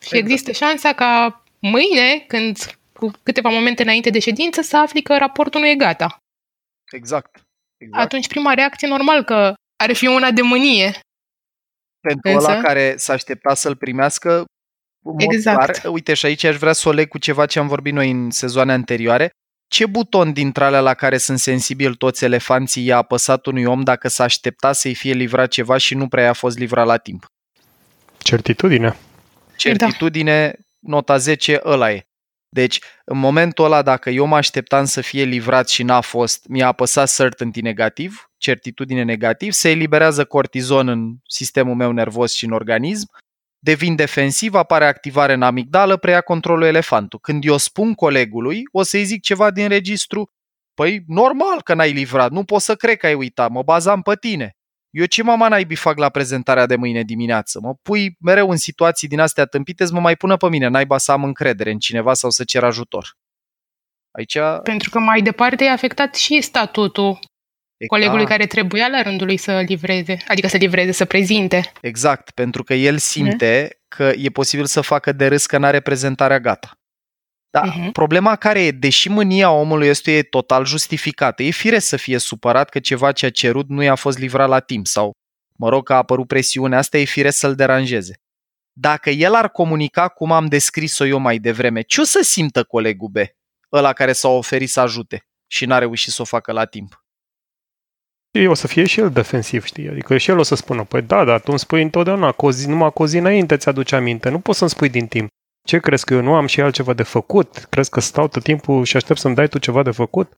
Și 0.00 0.16
exact. 0.16 0.22
există 0.22 0.52
șansa 0.52 0.92
ca 0.92 1.42
mâine, 1.58 2.24
când 2.26 2.78
cu 2.92 3.10
câteva 3.22 3.48
momente 3.48 3.82
înainte 3.82 4.10
de 4.10 4.18
ședință, 4.18 4.60
să 4.60 4.76
afli 4.76 5.02
că 5.02 5.16
raportul 5.16 5.60
nu 5.60 5.66
e 5.66 5.74
gata. 5.74 6.18
Exact. 6.92 7.46
exact. 7.76 8.04
Atunci 8.04 8.28
prima 8.28 8.54
reacție 8.54 8.88
normal 8.88 9.24
că 9.24 9.54
ar 9.76 9.92
fi 9.92 10.06
una 10.06 10.30
de 10.30 10.42
mânie. 10.42 11.00
Pentru 12.00 12.30
Însă... 12.30 12.50
ăla 12.50 12.60
care 12.60 12.96
s-a 12.96 13.12
așteptat 13.12 13.56
să-l 13.56 13.76
primească, 13.76 14.44
exact. 15.18 15.78
clar, 15.78 15.92
uite 15.92 16.14
și 16.14 16.26
aici 16.26 16.44
aș 16.44 16.56
vrea 16.56 16.72
să 16.72 16.88
o 16.88 16.92
leg 16.92 17.08
cu 17.08 17.18
ceva 17.18 17.46
ce 17.46 17.58
am 17.58 17.68
vorbit 17.68 17.92
noi 17.92 18.10
în 18.10 18.30
sezoane 18.30 18.72
anterioare, 18.72 19.30
ce 19.68 19.86
buton 19.86 20.32
dintre 20.32 20.64
alea 20.64 20.80
la 20.80 20.94
care 20.94 21.18
sunt 21.18 21.38
sensibili 21.38 21.96
toți 21.96 22.24
elefanții 22.24 22.84
i-a 22.84 22.96
apăsat 22.96 23.46
unui 23.46 23.64
om 23.64 23.82
dacă 23.82 24.08
s-a 24.08 24.24
aștepta 24.24 24.72
să-i 24.72 24.94
fie 24.94 25.12
livrat 25.12 25.50
ceva 25.50 25.76
și 25.76 25.94
nu 25.94 26.08
prea 26.08 26.28
a 26.28 26.32
fost 26.32 26.58
livrat 26.58 26.86
la 26.86 26.96
timp? 26.96 27.26
Certitudine. 28.18 28.96
Certitudine, 29.58 30.46
da. 30.46 30.58
nota 30.78 31.16
10, 31.16 31.60
ăla 31.64 31.92
e. 31.92 32.02
Deci, 32.48 32.80
în 33.04 33.18
momentul 33.18 33.64
ăla, 33.64 33.82
dacă 33.82 34.10
eu 34.10 34.26
mă 34.26 34.36
așteptam 34.36 34.84
să 34.84 35.00
fie 35.00 35.24
livrat 35.24 35.68
și 35.68 35.82
n-a 35.82 36.00
fost, 36.00 36.46
mi-a 36.46 36.66
apăsat 36.66 37.14
certainty 37.14 37.60
negativ, 37.60 38.30
certitudine 38.36 39.02
negativ, 39.02 39.52
se 39.52 39.70
eliberează 39.70 40.24
cortizon 40.24 40.88
în 40.88 41.14
sistemul 41.26 41.74
meu 41.74 41.92
nervos 41.92 42.32
și 42.34 42.44
în 42.44 42.52
organism 42.52 43.08
devin 43.58 43.96
defensiv, 43.96 44.54
apare 44.54 44.86
activare 44.86 45.32
în 45.32 45.42
amigdală, 45.42 45.96
preia 45.96 46.20
controlul 46.20 46.66
elefantul. 46.66 47.18
Când 47.18 47.44
eu 47.44 47.56
spun 47.56 47.94
colegului, 47.94 48.62
o 48.72 48.82
să-i 48.82 49.04
zic 49.04 49.22
ceva 49.22 49.50
din 49.50 49.68
registru, 49.68 50.30
păi 50.74 51.02
normal 51.06 51.62
că 51.62 51.74
n-ai 51.74 51.92
livrat, 51.92 52.30
nu 52.30 52.44
pot 52.44 52.60
să 52.60 52.74
cred 52.74 52.96
că 52.96 53.06
ai 53.06 53.14
uitat, 53.14 53.50
mă 53.50 53.62
bazam 53.62 54.02
pe 54.02 54.14
tine. 54.20 54.56
Eu 54.90 55.04
ce 55.04 55.22
mama 55.22 55.48
n-ai 55.48 55.74
fac 55.74 55.98
la 55.98 56.08
prezentarea 56.08 56.66
de 56.66 56.76
mâine 56.76 57.02
dimineață? 57.02 57.58
Mă 57.62 57.74
pui 57.82 58.16
mereu 58.20 58.50
în 58.50 58.56
situații 58.56 59.08
din 59.08 59.20
astea 59.20 59.44
tâmpite 59.44 59.84
să 59.84 59.92
mă 59.92 60.00
mai 60.00 60.16
pună 60.16 60.36
pe 60.36 60.48
mine, 60.48 60.66
n-ai 60.66 60.86
să 60.96 61.12
am 61.12 61.24
încredere 61.24 61.70
în 61.70 61.78
cineva 61.78 62.14
sau 62.14 62.30
să 62.30 62.44
cer 62.44 62.64
ajutor. 62.64 63.16
Aici... 64.10 64.38
Pentru 64.62 64.90
că 64.90 64.98
mai 64.98 65.22
departe 65.22 65.64
e 65.64 65.70
afectat 65.70 66.14
și 66.14 66.40
statutul 66.40 67.18
colegului 67.86 68.26
care 68.26 68.46
trebuia 68.46 68.88
la 68.88 69.02
rândul 69.02 69.26
lui 69.26 69.36
să 69.36 69.60
livreze, 69.60 70.16
adică 70.26 70.48
să 70.48 70.56
livreze, 70.56 70.92
să 70.92 71.04
prezinte. 71.04 71.72
Exact, 71.80 72.30
pentru 72.30 72.62
că 72.62 72.74
el 72.74 72.98
simte 72.98 73.70
mm. 73.72 73.84
că 73.88 74.12
e 74.16 74.28
posibil 74.28 74.66
să 74.66 74.80
facă 74.80 75.12
de 75.12 75.26
râs 75.26 75.46
că 75.46 75.58
n-are 75.58 75.80
prezentarea 75.80 76.40
gata. 76.40 76.77
Da, 77.50 77.62
uh-huh. 77.62 77.92
problema 77.92 78.36
care 78.36 78.64
e, 78.64 78.70
deși 78.70 79.08
mânia 79.08 79.50
omului 79.50 79.86
este 79.86 80.16
e 80.16 80.22
total 80.22 80.64
justificată, 80.64 81.42
e 81.42 81.50
firesc 81.50 81.86
să 81.86 81.96
fie 81.96 82.18
supărat 82.18 82.68
că 82.68 82.78
ceva 82.78 83.12
ce 83.12 83.26
a 83.26 83.30
cerut 83.30 83.68
nu 83.68 83.82
i-a 83.82 83.94
fost 83.94 84.18
livrat 84.18 84.48
la 84.48 84.60
timp 84.60 84.86
sau, 84.86 85.12
mă 85.56 85.68
rog, 85.68 85.84
că 85.84 85.92
a 85.92 85.96
apărut 85.96 86.26
presiunea 86.26 86.78
asta, 86.78 86.98
e 86.98 87.04
firesc 87.04 87.38
să-l 87.38 87.54
deranjeze. 87.54 88.20
Dacă 88.72 89.10
el 89.10 89.34
ar 89.34 89.48
comunica 89.50 90.08
cum 90.08 90.32
am 90.32 90.46
descris-o 90.46 91.06
eu 91.06 91.18
mai 91.18 91.38
devreme, 91.38 91.80
ce 91.80 92.00
o 92.00 92.04
să 92.04 92.20
simtă 92.22 92.64
colegul 92.64 93.08
B, 93.08 93.16
ăla 93.72 93.92
care 93.92 94.12
s-a 94.12 94.28
oferit 94.28 94.70
să 94.70 94.80
ajute 94.80 95.26
și 95.46 95.64
n-a 95.64 95.78
reușit 95.78 96.12
să 96.12 96.22
o 96.22 96.24
facă 96.24 96.52
la 96.52 96.64
timp? 96.64 97.02
o 98.46 98.54
să 98.54 98.66
fie 98.66 98.86
și 98.86 99.00
el 99.00 99.10
defensiv, 99.10 99.64
știi? 99.64 99.88
Adică 99.88 100.16
și 100.16 100.30
el 100.30 100.38
o 100.38 100.42
să 100.42 100.54
spună, 100.54 100.84
păi 100.84 101.02
da, 101.02 101.24
dar 101.24 101.40
tu 101.40 101.46
îmi 101.50 101.58
spui 101.58 101.82
întotdeauna, 101.82 102.32
cu 102.32 102.46
o 102.46 102.50
zi, 102.50 102.68
numai 102.68 102.92
cu 102.92 103.02
o 103.02 103.06
zi 103.06 103.16
înainte 103.16 103.56
ți-aduce 103.56 103.96
aminte, 103.96 104.28
nu 104.28 104.40
poți 104.40 104.58
să-mi 104.58 104.70
spui 104.70 104.88
din 104.88 105.06
timp. 105.06 105.28
Ce 105.68 105.78
crezi 105.78 106.04
că 106.04 106.14
eu 106.14 106.22
nu 106.22 106.34
am 106.34 106.46
și 106.46 106.60
altceva 106.60 106.92
de 106.92 107.02
făcut? 107.02 107.56
Crezi 107.56 107.90
că 107.90 108.00
stau 108.00 108.28
tot 108.28 108.42
timpul 108.42 108.84
și 108.84 108.96
aștept 108.96 109.18
să-mi 109.18 109.34
dai 109.34 109.48
tu 109.48 109.58
ceva 109.58 109.82
de 109.82 109.90
făcut? 109.90 110.28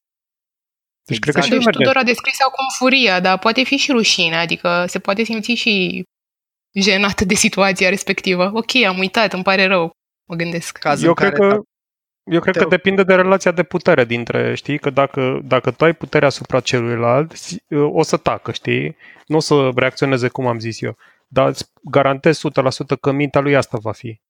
Deci 1.04 1.16
exact. 1.16 1.22
cred 1.22 1.34
că 1.34 1.40
și 1.40 1.64
deci 1.64 1.74
Tudor 1.74 1.96
a 1.96 2.02
descris 2.02 2.40
acum 2.40 2.64
furia, 2.78 3.20
dar 3.20 3.38
poate 3.38 3.62
fi 3.62 3.76
și 3.76 3.92
rușine, 3.92 4.36
adică 4.36 4.84
se 4.88 4.98
poate 4.98 5.22
simți 5.22 5.52
și 5.52 6.02
jenată 6.80 7.24
de 7.24 7.34
situația 7.34 7.88
respectivă. 7.88 8.50
Ok, 8.54 8.74
am 8.86 8.98
uitat, 8.98 9.32
îmi 9.32 9.42
pare 9.42 9.66
rău, 9.66 9.90
mă 10.28 10.36
gândesc. 10.36 10.78
Cazul 10.78 11.06
eu 11.06 11.14
cred 11.14 11.32
că 11.32 11.60
eu 12.30 12.40
cred 12.40 12.56
că 12.56 12.64
depinde 12.64 13.02
de 13.02 13.14
relația 13.14 13.50
de 13.50 13.62
putere 13.62 14.04
dintre, 14.04 14.54
știi, 14.54 14.78
că 14.78 14.90
dacă, 14.90 15.40
dacă 15.44 15.70
tu 15.70 15.84
ai 15.84 15.94
puterea 15.94 16.28
asupra 16.28 16.60
celuilalt, 16.60 17.32
o 17.70 18.02
să 18.02 18.16
tacă, 18.16 18.52
știi? 18.52 18.96
Nu 19.26 19.36
o 19.36 19.40
să 19.40 19.70
reacționeze 19.74 20.28
cum 20.28 20.46
am 20.46 20.58
zis 20.58 20.80
eu. 20.80 20.96
Dar 21.28 21.48
îți 21.48 21.64
garantez 21.82 22.40
100% 22.94 23.00
că 23.00 23.12
mintea 23.12 23.40
lui 23.40 23.56
asta 23.56 23.78
va 23.80 23.92
fi. 23.92 24.20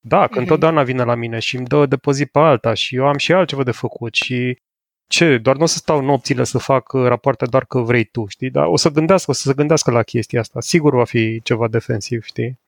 Da, 0.00 0.26
că 0.26 0.34
mm-hmm. 0.34 0.40
întotdeauna 0.40 0.82
vine 0.82 1.02
la 1.02 1.14
mine 1.14 1.38
și 1.38 1.56
îmi 1.56 1.66
dă 1.66 1.86
de 1.86 1.96
pe 1.96 2.12
zi 2.12 2.26
pe 2.26 2.38
alta 2.38 2.74
și 2.74 2.94
eu 2.94 3.06
am 3.06 3.16
și 3.16 3.32
altceva 3.32 3.62
de 3.62 3.70
făcut 3.70 4.14
și 4.14 4.58
ce, 5.06 5.38
doar 5.38 5.56
nu 5.56 5.62
o 5.62 5.66
să 5.66 5.76
stau 5.76 6.00
nopțile 6.00 6.44
să 6.44 6.58
fac 6.58 6.92
rapoarte 6.92 7.46
doar 7.46 7.64
că 7.64 7.78
vrei 7.78 8.04
tu, 8.04 8.26
știi? 8.26 8.50
Dar 8.50 8.66
o 8.66 8.76
să 8.76 8.88
gândească, 8.88 9.30
o 9.30 9.34
să 9.34 9.42
se 9.48 9.54
gândească 9.54 9.90
la 9.90 10.02
chestia 10.02 10.40
asta. 10.40 10.60
Sigur 10.60 10.94
va 10.94 11.04
fi 11.04 11.40
ceva 11.42 11.68
defensiv, 11.68 12.24
știi? 12.24 12.60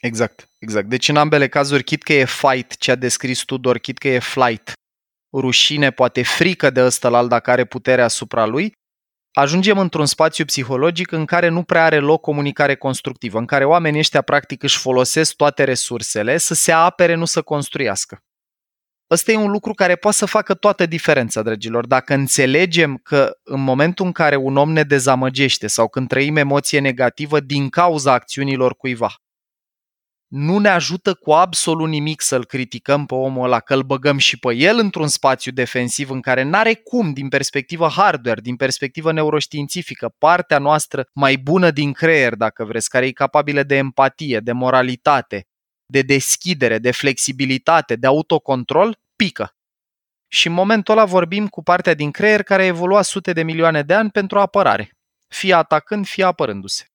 Exact, 0.00 0.48
exact. 0.58 0.88
Deci 0.88 1.08
în 1.08 1.16
ambele 1.16 1.48
cazuri, 1.48 1.84
chit 1.84 2.02
că 2.02 2.12
e 2.12 2.24
fight, 2.24 2.76
ce 2.76 2.90
a 2.90 2.94
descris 2.94 3.40
Tudor, 3.40 3.78
chit 3.78 3.98
că 3.98 4.08
e 4.08 4.18
flight, 4.18 4.72
rușine, 5.32 5.90
poate 5.90 6.22
frică 6.22 6.70
de 6.70 6.84
ăsta 6.84 7.08
la 7.08 7.26
dacă 7.26 7.50
are 7.50 7.64
putere 7.64 8.02
asupra 8.02 8.46
lui, 8.46 8.72
ajungem 9.38 9.78
într-un 9.78 10.06
spațiu 10.06 10.44
psihologic 10.44 11.12
în 11.12 11.24
care 11.24 11.48
nu 11.48 11.62
prea 11.62 11.84
are 11.84 11.98
loc 11.98 12.20
comunicare 12.20 12.74
constructivă, 12.74 13.38
în 13.38 13.46
care 13.46 13.64
oamenii 13.64 13.98
ăștia 13.98 14.22
practic 14.22 14.62
își 14.62 14.78
folosesc 14.78 15.34
toate 15.34 15.64
resursele 15.64 16.36
să 16.36 16.54
se 16.54 16.72
apere, 16.72 17.14
nu 17.14 17.24
să 17.24 17.42
construiască. 17.42 18.22
Ăsta 19.10 19.32
e 19.32 19.36
un 19.36 19.50
lucru 19.50 19.72
care 19.72 19.96
poate 19.96 20.16
să 20.16 20.26
facă 20.26 20.54
toată 20.54 20.86
diferența, 20.86 21.42
dragilor. 21.42 21.86
Dacă 21.86 22.14
înțelegem 22.14 22.96
că 23.02 23.38
în 23.42 23.60
momentul 23.60 24.06
în 24.06 24.12
care 24.12 24.36
un 24.36 24.56
om 24.56 24.72
ne 24.72 24.82
dezamăgește 24.82 25.66
sau 25.66 25.88
când 25.88 26.08
trăim 26.08 26.36
emoție 26.36 26.80
negativă 26.80 27.40
din 27.40 27.68
cauza 27.68 28.12
acțiunilor 28.12 28.76
cuiva, 28.76 29.14
nu 30.28 30.58
ne 30.58 30.68
ajută 30.68 31.14
cu 31.14 31.32
absolut 31.32 31.88
nimic 31.88 32.20
să-l 32.20 32.44
criticăm 32.44 33.06
pe 33.06 33.14
omul 33.14 33.44
ăla, 33.44 33.60
că 33.60 33.74
îl 33.74 33.82
băgăm 33.82 34.18
și 34.18 34.38
pe 34.38 34.54
el 34.54 34.78
într-un 34.78 35.08
spațiu 35.08 35.52
defensiv 35.52 36.10
în 36.10 36.20
care 36.20 36.42
n-are 36.42 36.74
cum, 36.74 37.12
din 37.12 37.28
perspectivă 37.28 37.88
hardware, 37.88 38.40
din 38.40 38.56
perspectivă 38.56 39.12
neuroștiințifică, 39.12 40.14
partea 40.18 40.58
noastră 40.58 41.08
mai 41.12 41.36
bună 41.36 41.70
din 41.70 41.92
creier, 41.92 42.34
dacă 42.34 42.64
vreți, 42.64 42.88
care 42.88 43.06
e 43.06 43.12
capabilă 43.12 43.62
de 43.62 43.76
empatie, 43.76 44.40
de 44.40 44.52
moralitate, 44.52 45.46
de 45.86 46.02
deschidere, 46.02 46.78
de 46.78 46.90
flexibilitate, 46.90 47.96
de 47.96 48.06
autocontrol, 48.06 48.98
pică. 49.16 49.52
Și 50.30 50.46
în 50.46 50.52
momentul 50.52 50.96
ăla 50.96 51.04
vorbim 51.04 51.48
cu 51.48 51.62
partea 51.62 51.94
din 51.94 52.10
creier 52.10 52.42
care 52.42 52.62
a 52.62 52.66
evoluat 52.66 53.04
sute 53.04 53.32
de 53.32 53.42
milioane 53.42 53.82
de 53.82 53.94
ani 53.94 54.10
pentru 54.10 54.38
apărare, 54.38 54.90
fie 55.28 55.54
atacând, 55.54 56.06
fie 56.06 56.24
apărându-se. 56.24 56.86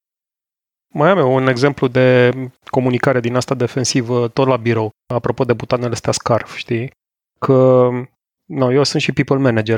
Mai 0.93 1.10
am 1.10 1.17
eu 1.17 1.34
un 1.34 1.47
exemplu 1.47 1.88
de 1.88 2.32
comunicare 2.69 3.19
din 3.19 3.36
asta 3.36 3.56
defensivă 3.56 4.27
tot 4.27 4.47
la 4.47 4.58
birou, 4.58 4.89
apropo 5.13 5.43
de 5.43 5.53
butanele 5.53 5.91
astea 5.91 6.12
SCARF, 6.12 6.56
știi? 6.56 6.91
Că 7.39 7.89
no, 8.45 8.73
eu 8.73 8.84
sunt 8.84 9.01
și 9.01 9.12
people 9.12 9.38
manager 9.38 9.75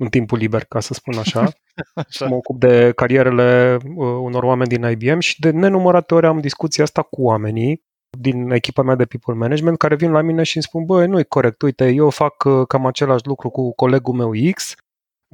în 0.00 0.08
timpul 0.08 0.38
liber, 0.38 0.64
ca 0.64 0.80
să 0.80 0.94
spun 0.94 1.18
așa. 1.18 1.52
așa. 2.06 2.26
Mă 2.26 2.34
ocup 2.34 2.58
de 2.58 2.92
carierele 2.92 3.78
uh, 3.84 4.06
unor 4.20 4.42
oameni 4.42 4.68
din 4.68 4.82
IBM 4.82 5.18
și 5.18 5.40
de 5.40 5.50
nenumărate 5.50 6.14
ori 6.14 6.26
am 6.26 6.40
discuția 6.40 6.84
asta 6.84 7.02
cu 7.02 7.22
oamenii 7.22 7.82
din 8.18 8.50
echipa 8.50 8.82
mea 8.82 8.94
de 8.94 9.04
people 9.04 9.34
management 9.34 9.78
care 9.78 9.94
vin 9.94 10.10
la 10.10 10.20
mine 10.20 10.42
și 10.42 10.56
îmi 10.56 10.64
spun, 10.64 10.84
băi, 10.84 11.06
nu 11.06 11.18
e 11.18 11.22
corect, 11.22 11.62
uite, 11.62 11.88
eu 11.88 12.10
fac 12.10 12.44
uh, 12.44 12.66
cam 12.66 12.86
același 12.86 13.26
lucru 13.26 13.50
cu 13.50 13.74
colegul 13.74 14.14
meu 14.14 14.30
X, 14.54 14.74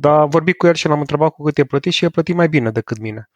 dar 0.00 0.26
vorbit 0.26 0.56
cu 0.56 0.66
el 0.66 0.74
și 0.74 0.88
l-am 0.88 1.00
întrebat 1.00 1.32
cu 1.32 1.42
cât 1.42 1.58
e 1.58 1.64
plătit 1.64 1.92
și 1.92 2.04
e 2.04 2.08
plătit 2.08 2.34
mai 2.34 2.48
bine 2.48 2.70
decât 2.70 2.98
mine. 2.98 3.30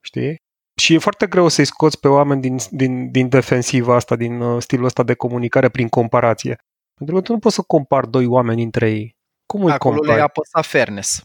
Știi? 0.00 0.41
Și 0.82 0.94
e 0.94 0.98
foarte 0.98 1.26
greu 1.26 1.48
să-i 1.48 1.64
scoți 1.64 2.00
pe 2.00 2.08
oameni 2.08 2.40
din, 2.40 2.56
din, 2.70 3.10
din 3.10 3.28
defensiva 3.28 3.94
asta, 3.94 4.16
din 4.16 4.40
uh, 4.40 4.62
stilul 4.62 4.84
ăsta 4.84 5.02
de 5.02 5.14
comunicare 5.14 5.68
prin 5.68 5.88
comparație. 5.88 6.58
Pentru 6.94 7.14
că 7.14 7.20
tu 7.20 7.32
nu 7.32 7.38
poți 7.38 7.54
să 7.54 7.62
compari 7.62 8.10
doi 8.10 8.26
oameni 8.26 8.62
între 8.62 8.90
ei. 8.90 9.16
Cum 9.46 9.64
îi 9.64 9.72
Acolo 9.72 9.94
compari? 9.94 10.16
le 10.16 10.22
apăsa 10.22 10.62
fairness. 10.62 11.20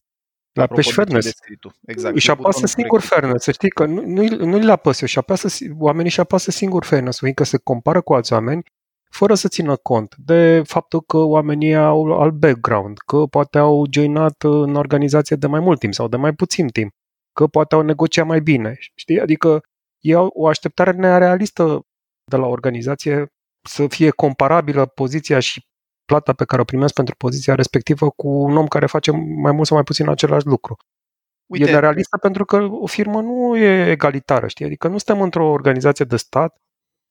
La 0.53 0.67
pe 0.67 0.81
fairness. 0.81 1.31
Exact. 1.85 2.15
Își 2.15 2.31
apasă 2.31 2.65
singur 2.65 3.01
fairness. 3.01 3.43
Să 3.43 3.51
știi 3.51 3.69
că 3.69 3.85
nu, 3.85 4.01
nu, 4.05 4.45
nu 4.45 4.57
le 4.57 4.71
apasă. 4.71 5.05
Și 5.05 5.17
apasă, 5.17 5.65
oamenii 5.77 6.11
și 6.11 6.19
apasă 6.19 6.51
singur 6.51 6.83
fairness, 6.83 7.19
fiindcă 7.19 7.43
se 7.43 7.57
compară 7.57 8.01
cu 8.01 8.13
alți 8.13 8.33
oameni 8.33 8.63
fără 9.09 9.33
să 9.33 9.47
țină 9.47 9.75
cont 9.75 10.15
de 10.17 10.61
faptul 10.65 11.01
că 11.01 11.17
oamenii 11.17 11.75
au 11.75 12.21
alt 12.21 12.33
background, 12.33 12.97
că 12.97 13.17
poate 13.17 13.57
au 13.57 13.85
joinat 13.91 14.43
în 14.43 14.75
organizație 14.75 15.35
de 15.35 15.47
mai 15.47 15.59
mult 15.59 15.79
timp 15.79 15.93
sau 15.93 16.07
de 16.07 16.17
mai 16.17 16.33
puțin 16.33 16.67
timp, 16.67 16.93
că 17.37 17.47
poate 17.47 17.75
au 17.75 17.81
negociat 17.81 18.25
mai 18.25 18.41
bine. 18.41 18.77
Știi? 18.95 19.19
Adică 19.19 19.61
e 19.99 20.15
o 20.15 20.47
așteptare 20.47 20.91
nerealistă 20.91 21.85
de 22.31 22.37
la 22.37 22.47
organizație 22.47 23.27
să 23.67 23.87
fie 23.87 24.09
comparabilă 24.09 24.85
poziția 24.85 25.39
și 25.39 25.65
plata 26.05 26.33
pe 26.33 26.45
care 26.45 26.61
o 26.61 26.65
primesc 26.71 26.93
pentru 26.93 27.15
poziția 27.15 27.55
respectivă 27.55 28.09
cu 28.09 28.27
un 28.27 28.57
om 28.57 28.67
care 28.67 28.85
face 28.85 29.11
mai 29.45 29.51
mult 29.51 29.67
sau 29.67 29.75
mai 29.75 29.85
puțin 29.85 30.09
același 30.09 30.45
lucru. 30.45 30.75
Uite, 31.45 31.69
e 31.69 31.73
nerealistă 31.73 32.17
pentru 32.17 32.45
că 32.45 32.57
o 32.57 32.85
firmă 32.85 33.21
nu 33.21 33.57
e 33.57 33.91
egalitară, 33.91 34.47
știi? 34.47 34.65
Adică 34.65 34.87
nu 34.87 34.97
suntem 34.97 35.23
într-o 35.23 35.49
organizație 35.49 36.05
de 36.05 36.17
stat 36.17 36.57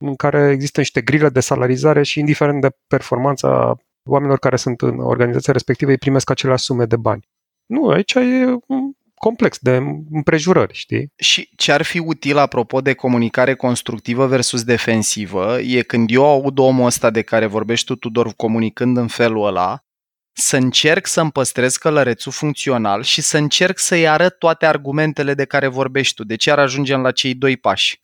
în 0.05 0.15
care 0.15 0.51
există 0.51 0.81
niște 0.81 1.01
grile 1.01 1.29
de 1.29 1.41
salarizare 1.41 2.03
și 2.03 2.19
indiferent 2.19 2.61
de 2.61 2.69
performanța 2.87 3.77
oamenilor 4.09 4.39
care 4.39 4.57
sunt 4.57 4.81
în 4.81 4.99
organizația 4.99 5.53
respectivă, 5.53 5.91
îi 5.91 5.99
primesc 5.99 6.31
aceleași 6.31 6.65
sume 6.65 6.85
de 6.85 6.97
bani. 6.97 7.29
Nu, 7.67 7.89
aici 7.89 8.15
e 8.15 8.57
complex 9.19 9.59
de 9.59 9.83
împrejurări, 10.11 10.75
știi? 10.75 11.13
Și 11.17 11.51
ce 11.57 11.73
ar 11.73 11.83
fi 11.83 11.99
util 11.99 12.37
apropo 12.37 12.81
de 12.81 12.95
comunicare 12.95 13.55
constructivă 13.55 14.27
versus 14.27 14.65
defensivă 14.65 15.61
e 15.61 15.83
când 15.83 16.11
eu 16.11 16.25
aud 16.25 16.59
omul 16.59 16.87
ăsta 16.87 17.11
de 17.11 17.23
care 17.23 17.47
vorbești 17.47 17.87
tu, 17.87 17.95
Tudor, 17.95 18.33
comunicând 18.37 18.97
în 18.97 19.09
felul 19.09 19.47
ăla, 19.47 19.81
să 20.33 20.57
încerc 20.57 21.07
să-mi 21.07 21.31
păstrez 21.31 21.77
călărețul 21.77 22.33
funcțional 22.33 23.03
și 23.03 23.21
să 23.21 23.37
încerc 23.37 23.79
să-i 23.79 24.09
arăt 24.09 24.39
toate 24.39 24.67
argumentele 24.67 25.35
de 25.35 25.45
care 25.45 25.67
vorbești 25.67 26.15
tu. 26.15 26.25
Deci 26.25 26.45
iar 26.45 26.59
ajungem 26.59 27.01
la 27.01 27.11
cei 27.11 27.35
doi 27.35 27.57
pași. 27.57 27.99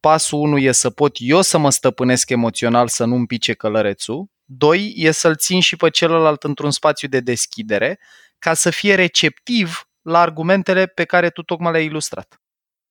Pasul 0.00 0.38
1 0.38 0.58
e 0.58 0.72
să 0.72 0.90
pot 0.90 1.16
eu 1.18 1.42
să 1.42 1.58
mă 1.58 1.70
stăpânesc 1.70 2.30
emoțional 2.30 2.88
să 2.88 3.04
nu-mi 3.04 3.26
pice 3.26 3.52
călărețul. 3.52 4.26
Doi 4.44 4.92
e 4.96 5.10
să-l 5.10 5.36
țin 5.36 5.60
și 5.60 5.76
pe 5.76 5.90
celălalt 5.90 6.42
într-un 6.42 6.70
spațiu 6.70 7.08
de 7.08 7.20
deschidere 7.20 7.98
ca 8.38 8.54
să 8.54 8.70
fie 8.70 8.94
receptiv 8.94 9.88
la 10.04 10.20
argumentele 10.20 10.86
pe 10.86 11.04
care 11.04 11.30
tu 11.30 11.42
tocmai 11.42 11.72
le-ai 11.72 11.84
ilustrat. 11.84 12.40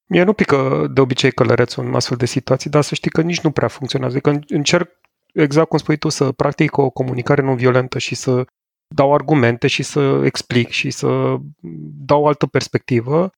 Mie 0.06 0.24
nu 0.24 0.34
pică 0.34 0.88
de 0.94 1.02
obicei 1.02 1.32
călărețul 1.32 1.86
în 1.86 1.96
astfel 1.96 2.18
de 2.18 2.26
situații, 2.26 2.70
dar 2.70 2.84
să 2.84 2.96
știi 2.96 3.12
că 3.12 3.22
nici 3.22 3.42
nu 3.42 3.52
prea 3.52 3.68
funcționează. 3.68 4.18
Adică 4.18 4.54
încerc, 4.56 4.90
exact 5.34 5.68
cum 5.70 5.78
spui 5.78 5.98
tu, 5.98 6.10
să 6.10 6.32
practic 6.32 6.78
o 6.78 6.90
comunicare 6.90 7.42
non-violentă 7.42 7.98
și 7.98 8.16
să 8.16 8.46
dau 8.88 9.14
argumente 9.14 9.68
și 9.68 9.84
să 9.84 10.22
explic 10.24 10.70
și 10.70 10.90
să 10.90 11.38
dau 12.06 12.22
o 12.22 12.28
altă 12.28 12.46
perspectivă. 12.46 13.30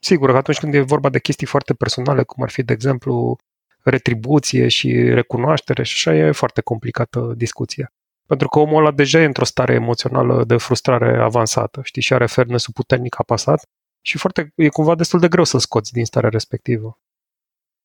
Sigur 0.00 0.30
că 0.30 0.36
atunci 0.36 0.58
când 0.58 0.74
e 0.74 0.80
vorba 0.80 1.08
de 1.08 1.20
chestii 1.20 1.46
foarte 1.46 1.74
personale, 1.74 2.22
cum 2.22 2.42
ar 2.42 2.50
fi, 2.50 2.62
de 2.62 2.72
exemplu, 2.72 3.36
retribuție 3.82 4.68
și 4.68 4.92
recunoaștere 4.92 5.82
și 5.82 6.08
așa, 6.08 6.16
e 6.16 6.30
foarte 6.30 6.60
complicată 6.60 7.32
discuția. 7.36 7.92
Pentru 8.32 8.50
că 8.50 8.58
omul 8.58 8.78
ăla 8.78 8.90
deja 8.90 9.20
e 9.20 9.24
într-o 9.24 9.44
stare 9.44 9.74
emoțională 9.74 10.44
de 10.44 10.56
frustrare 10.56 11.22
avansată, 11.22 11.80
știi, 11.84 12.02
și 12.02 12.12
are 12.12 12.26
fairness 12.26 12.70
puternic 12.70 13.18
apasat 13.18 13.62
și 14.00 14.18
foarte, 14.18 14.52
e 14.54 14.68
cumva 14.68 14.94
destul 14.94 15.20
de 15.20 15.28
greu 15.28 15.44
să 15.44 15.58
scoți 15.58 15.92
din 15.92 16.04
starea 16.04 16.28
respectivă. 16.28 16.98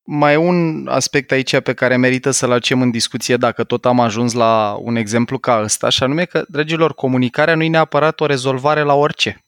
Mai 0.03 0.35
un 0.35 0.87
aspect 0.87 1.31
aici 1.31 1.59
pe 1.59 1.73
care 1.73 1.95
merită 1.95 2.31
să-l 2.31 2.51
acem 2.51 2.81
în 2.81 2.91
discuție 2.91 3.37
dacă 3.37 3.63
tot 3.63 3.85
am 3.85 3.99
ajuns 3.99 4.33
la 4.33 4.77
un 4.81 4.95
exemplu 4.95 5.37
ca 5.37 5.61
ăsta, 5.61 5.89
și 5.89 6.03
anume 6.03 6.25
că, 6.25 6.45
dragilor, 6.47 6.93
comunicarea 6.93 7.55
nu 7.55 7.63
e 7.63 7.69
neapărat 7.69 8.19
o 8.19 8.25
rezolvare 8.25 8.81
la 8.81 8.93
orice. 8.93 9.45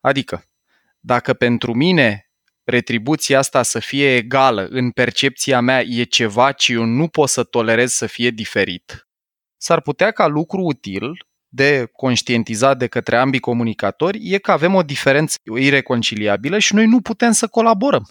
Adică, 0.00 0.44
dacă 1.00 1.34
pentru 1.34 1.74
mine 1.74 2.30
retribuția 2.64 3.38
asta 3.38 3.62
să 3.62 3.78
fie 3.78 4.16
egală 4.16 4.66
în 4.70 4.90
percepția 4.90 5.60
mea 5.60 5.82
e 5.82 6.02
ceva 6.02 6.52
ce 6.52 6.72
eu 6.72 6.84
nu 6.84 7.08
pot 7.08 7.28
să 7.28 7.42
tolerez 7.44 7.92
să 7.92 8.06
fie 8.06 8.30
diferit, 8.30 9.05
s-ar 9.56 9.80
putea 9.80 10.10
ca 10.10 10.26
lucru 10.26 10.60
util 10.60 11.26
de 11.48 11.88
conștientizat 11.92 12.78
de 12.78 12.86
către 12.86 13.16
ambii 13.16 13.40
comunicatori 13.40 14.18
e 14.22 14.38
că 14.38 14.50
avem 14.50 14.74
o 14.74 14.82
diferență 14.82 15.36
ireconciliabilă 15.58 16.58
și 16.58 16.74
noi 16.74 16.86
nu 16.86 17.00
putem 17.00 17.32
să 17.32 17.46
colaborăm 17.46 18.06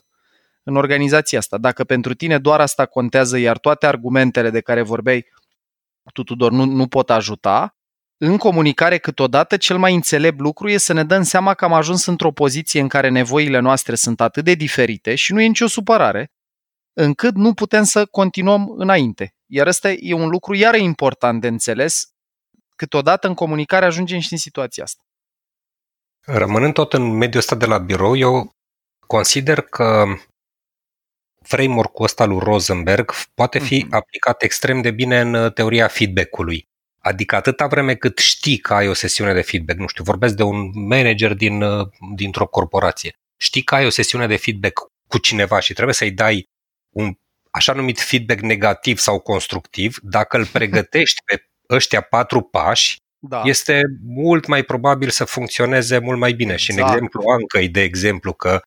în 0.63 0.75
organizația 0.75 1.39
asta. 1.39 1.57
Dacă 1.57 1.83
pentru 1.83 2.13
tine 2.13 2.37
doar 2.37 2.59
asta 2.59 2.85
contează, 2.85 3.37
iar 3.37 3.57
toate 3.57 3.85
argumentele 3.85 4.49
de 4.49 4.61
care 4.61 4.81
vorbeai 4.81 5.25
tu, 6.13 6.23
Tudor, 6.23 6.51
nu, 6.51 6.65
nu 6.65 6.87
pot 6.87 7.09
ajuta, 7.09 7.77
în 8.17 8.37
comunicare 8.37 8.97
câteodată 8.97 9.57
cel 9.57 9.77
mai 9.77 9.93
înțelept 9.93 10.39
lucru 10.39 10.69
e 10.69 10.77
să 10.77 10.93
ne 10.93 11.03
dăm 11.03 11.23
seama 11.23 11.53
că 11.53 11.65
am 11.65 11.73
ajuns 11.73 12.05
într-o 12.05 12.31
poziție 12.31 12.81
în 12.81 12.87
care 12.87 13.09
nevoile 13.09 13.59
noastre 13.59 13.95
sunt 13.95 14.21
atât 14.21 14.43
de 14.43 14.53
diferite 14.53 15.15
și 15.15 15.33
nu 15.33 15.41
e 15.41 15.47
nicio 15.47 15.67
supărare, 15.67 16.31
încât 16.95 17.35
nu 17.35 17.53
putem 17.53 17.83
să 17.83 18.05
continuăm 18.05 18.69
înainte. 18.77 19.35
Iar 19.45 19.67
ăsta 19.67 19.91
e 19.91 20.13
un 20.13 20.29
lucru 20.29 20.53
iară 20.53 20.77
important 20.77 21.41
de 21.41 21.47
înțeles. 21.47 22.09
Câteodată 22.75 23.27
în 23.27 23.33
comunicare 23.33 23.85
ajungem 23.85 24.19
și 24.19 24.33
în 24.33 24.37
situația 24.37 24.83
asta. 24.83 25.03
Rămânând 26.25 26.73
tot 26.73 26.93
în 26.93 27.03
mediul 27.11 27.41
ăsta 27.41 27.55
de 27.55 27.65
la 27.65 27.77
birou, 27.77 28.15
eu 28.15 28.49
consider 29.07 29.61
că 29.61 30.05
framework-ul 31.41 32.05
ăsta 32.05 32.25
lui 32.25 32.39
Rosenberg 32.39 33.11
poate 33.33 33.59
fi 33.59 33.83
mm-hmm. 33.83 33.89
aplicat 33.89 34.41
extrem 34.41 34.81
de 34.81 34.91
bine 34.91 35.19
în 35.19 35.33
uh, 35.33 35.53
teoria 35.53 35.87
feedback-ului. 35.87 36.67
Adică 37.01 37.35
atâta 37.35 37.67
vreme 37.67 37.95
cât 37.95 38.17
știi 38.17 38.57
că 38.57 38.73
ai 38.73 38.87
o 38.87 38.93
sesiune 38.93 39.33
de 39.33 39.41
feedback, 39.41 39.79
nu 39.79 39.87
știu, 39.87 40.03
vorbesc 40.03 40.35
de 40.35 40.43
un 40.43 40.87
manager 40.87 41.33
din, 41.33 41.61
uh, 41.61 41.87
dintr-o 42.15 42.47
corporație, 42.47 43.13
știi 43.37 43.61
că 43.61 43.75
ai 43.75 43.85
o 43.85 43.89
sesiune 43.89 44.27
de 44.27 44.35
feedback 44.35 44.81
cu 45.07 45.17
cineva 45.17 45.59
și 45.59 45.73
trebuie 45.73 45.95
să-i 45.95 46.11
dai 46.11 46.45
un 46.95 47.13
așa 47.51 47.73
numit 47.73 47.99
feedback 47.99 48.39
negativ 48.39 48.97
sau 48.97 49.19
constructiv, 49.19 49.97
dacă 50.01 50.37
îl 50.37 50.45
pregătești 50.45 51.21
pe 51.25 51.49
ăștia 51.69 52.01
patru 52.01 52.41
pași, 52.41 52.97
da. 53.19 53.41
este 53.45 53.81
mult 54.03 54.47
mai 54.47 54.63
probabil 54.63 55.09
să 55.09 55.25
funcționeze 55.25 55.97
mult 55.97 56.19
mai 56.19 56.33
bine. 56.33 56.51
Exact. 56.51 56.61
Și 56.61 56.71
în 56.71 56.77
exact. 56.77 56.95
exemplu 56.95 57.23
Ancăi, 57.29 57.69
de 57.69 57.81
exemplu, 57.81 58.33
că 58.33 58.61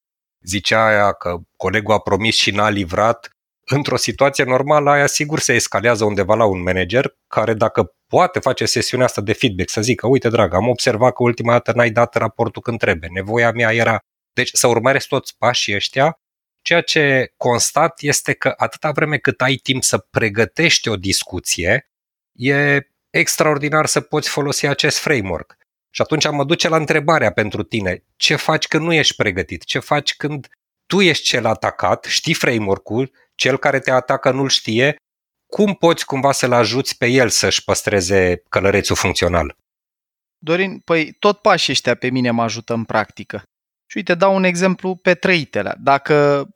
zicea 0.46 0.86
aia 0.86 1.12
că 1.12 1.36
colegul 1.56 1.94
a 1.94 1.98
promis 1.98 2.36
și 2.36 2.50
n-a 2.50 2.68
livrat, 2.68 3.30
într-o 3.64 3.96
situație 3.96 4.44
normală 4.44 4.90
aia 4.90 5.06
sigur 5.06 5.38
se 5.38 5.54
escalează 5.54 6.04
undeva 6.04 6.34
la 6.34 6.44
un 6.44 6.62
manager 6.62 7.14
care 7.26 7.54
dacă 7.54 7.92
poate 8.06 8.38
face 8.38 8.66
sesiunea 8.66 9.06
asta 9.06 9.20
de 9.20 9.32
feedback, 9.32 9.70
să 9.70 9.80
zică, 9.80 10.06
uite 10.06 10.28
dragă, 10.28 10.56
am 10.56 10.68
observat 10.68 11.12
că 11.12 11.22
ultima 11.22 11.52
dată 11.52 11.72
n-ai 11.72 11.90
dat 11.90 12.14
raportul 12.14 12.62
când 12.62 12.78
trebuie, 12.78 13.10
nevoia 13.12 13.50
mea 13.50 13.74
era... 13.74 13.98
Deci 14.32 14.50
să 14.52 14.66
urmăresc 14.66 15.08
toți 15.08 15.36
pașii 15.38 15.74
ăștia 15.74 16.18
Ceea 16.68 16.80
ce 16.80 17.32
constat 17.36 18.00
este 18.00 18.32
că 18.32 18.54
atâta 18.56 18.90
vreme 18.90 19.18
cât 19.18 19.40
ai 19.40 19.54
timp 19.54 19.82
să 19.82 19.98
pregătești 19.98 20.88
o 20.88 20.96
discuție, 20.96 21.90
e 22.32 22.80
extraordinar 23.10 23.86
să 23.86 24.00
poți 24.00 24.28
folosi 24.28 24.66
acest 24.66 24.98
framework. 24.98 25.56
Și 25.90 26.02
atunci 26.02 26.30
mă 26.30 26.44
duce 26.44 26.68
la 26.68 26.76
întrebarea 26.76 27.32
pentru 27.32 27.62
tine. 27.62 28.04
Ce 28.16 28.36
faci 28.36 28.66
când 28.66 28.84
nu 28.84 28.92
ești 28.92 29.14
pregătit? 29.14 29.64
Ce 29.64 29.78
faci 29.78 30.16
când 30.16 30.48
tu 30.86 31.00
ești 31.00 31.24
cel 31.24 31.46
atacat, 31.46 32.04
știi 32.04 32.34
framework-ul, 32.34 33.12
cel 33.34 33.58
care 33.58 33.80
te 33.80 33.90
atacă 33.90 34.30
nu-l 34.30 34.48
știe, 34.48 34.96
cum 35.46 35.74
poți 35.74 36.04
cumva 36.04 36.32
să-l 36.32 36.52
ajuți 36.52 36.96
pe 36.96 37.06
el 37.06 37.28
să-și 37.28 37.64
păstreze 37.64 38.42
călărețul 38.48 38.96
funcțional? 38.96 39.56
Dorin, 40.38 40.78
păi 40.78 41.12
tot 41.12 41.38
pașii 41.38 41.72
ăștia 41.72 41.94
pe 41.94 42.10
mine 42.10 42.30
mă 42.30 42.42
ajută 42.42 42.72
în 42.72 42.84
practică. 42.84 43.42
Și 43.90 43.96
uite, 43.96 44.14
dau 44.14 44.34
un 44.34 44.44
exemplu 44.44 44.96
pe 44.96 45.14
trăitele. 45.14 45.74
Dacă, 45.80 46.48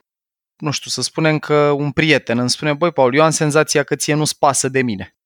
nu 0.56 0.70
știu, 0.70 0.90
să 0.90 1.02
spunem 1.02 1.38
că 1.38 1.70
un 1.70 1.90
prieten 1.90 2.38
îmi 2.38 2.50
spune, 2.50 2.74
băi, 2.74 2.92
Paul, 2.92 3.14
eu 3.14 3.22
am 3.22 3.30
senzația 3.30 3.82
că 3.82 3.94
ție 3.94 4.14
nu-ți 4.14 4.38
pasă 4.38 4.68
de 4.68 4.82
mine. 4.82 5.16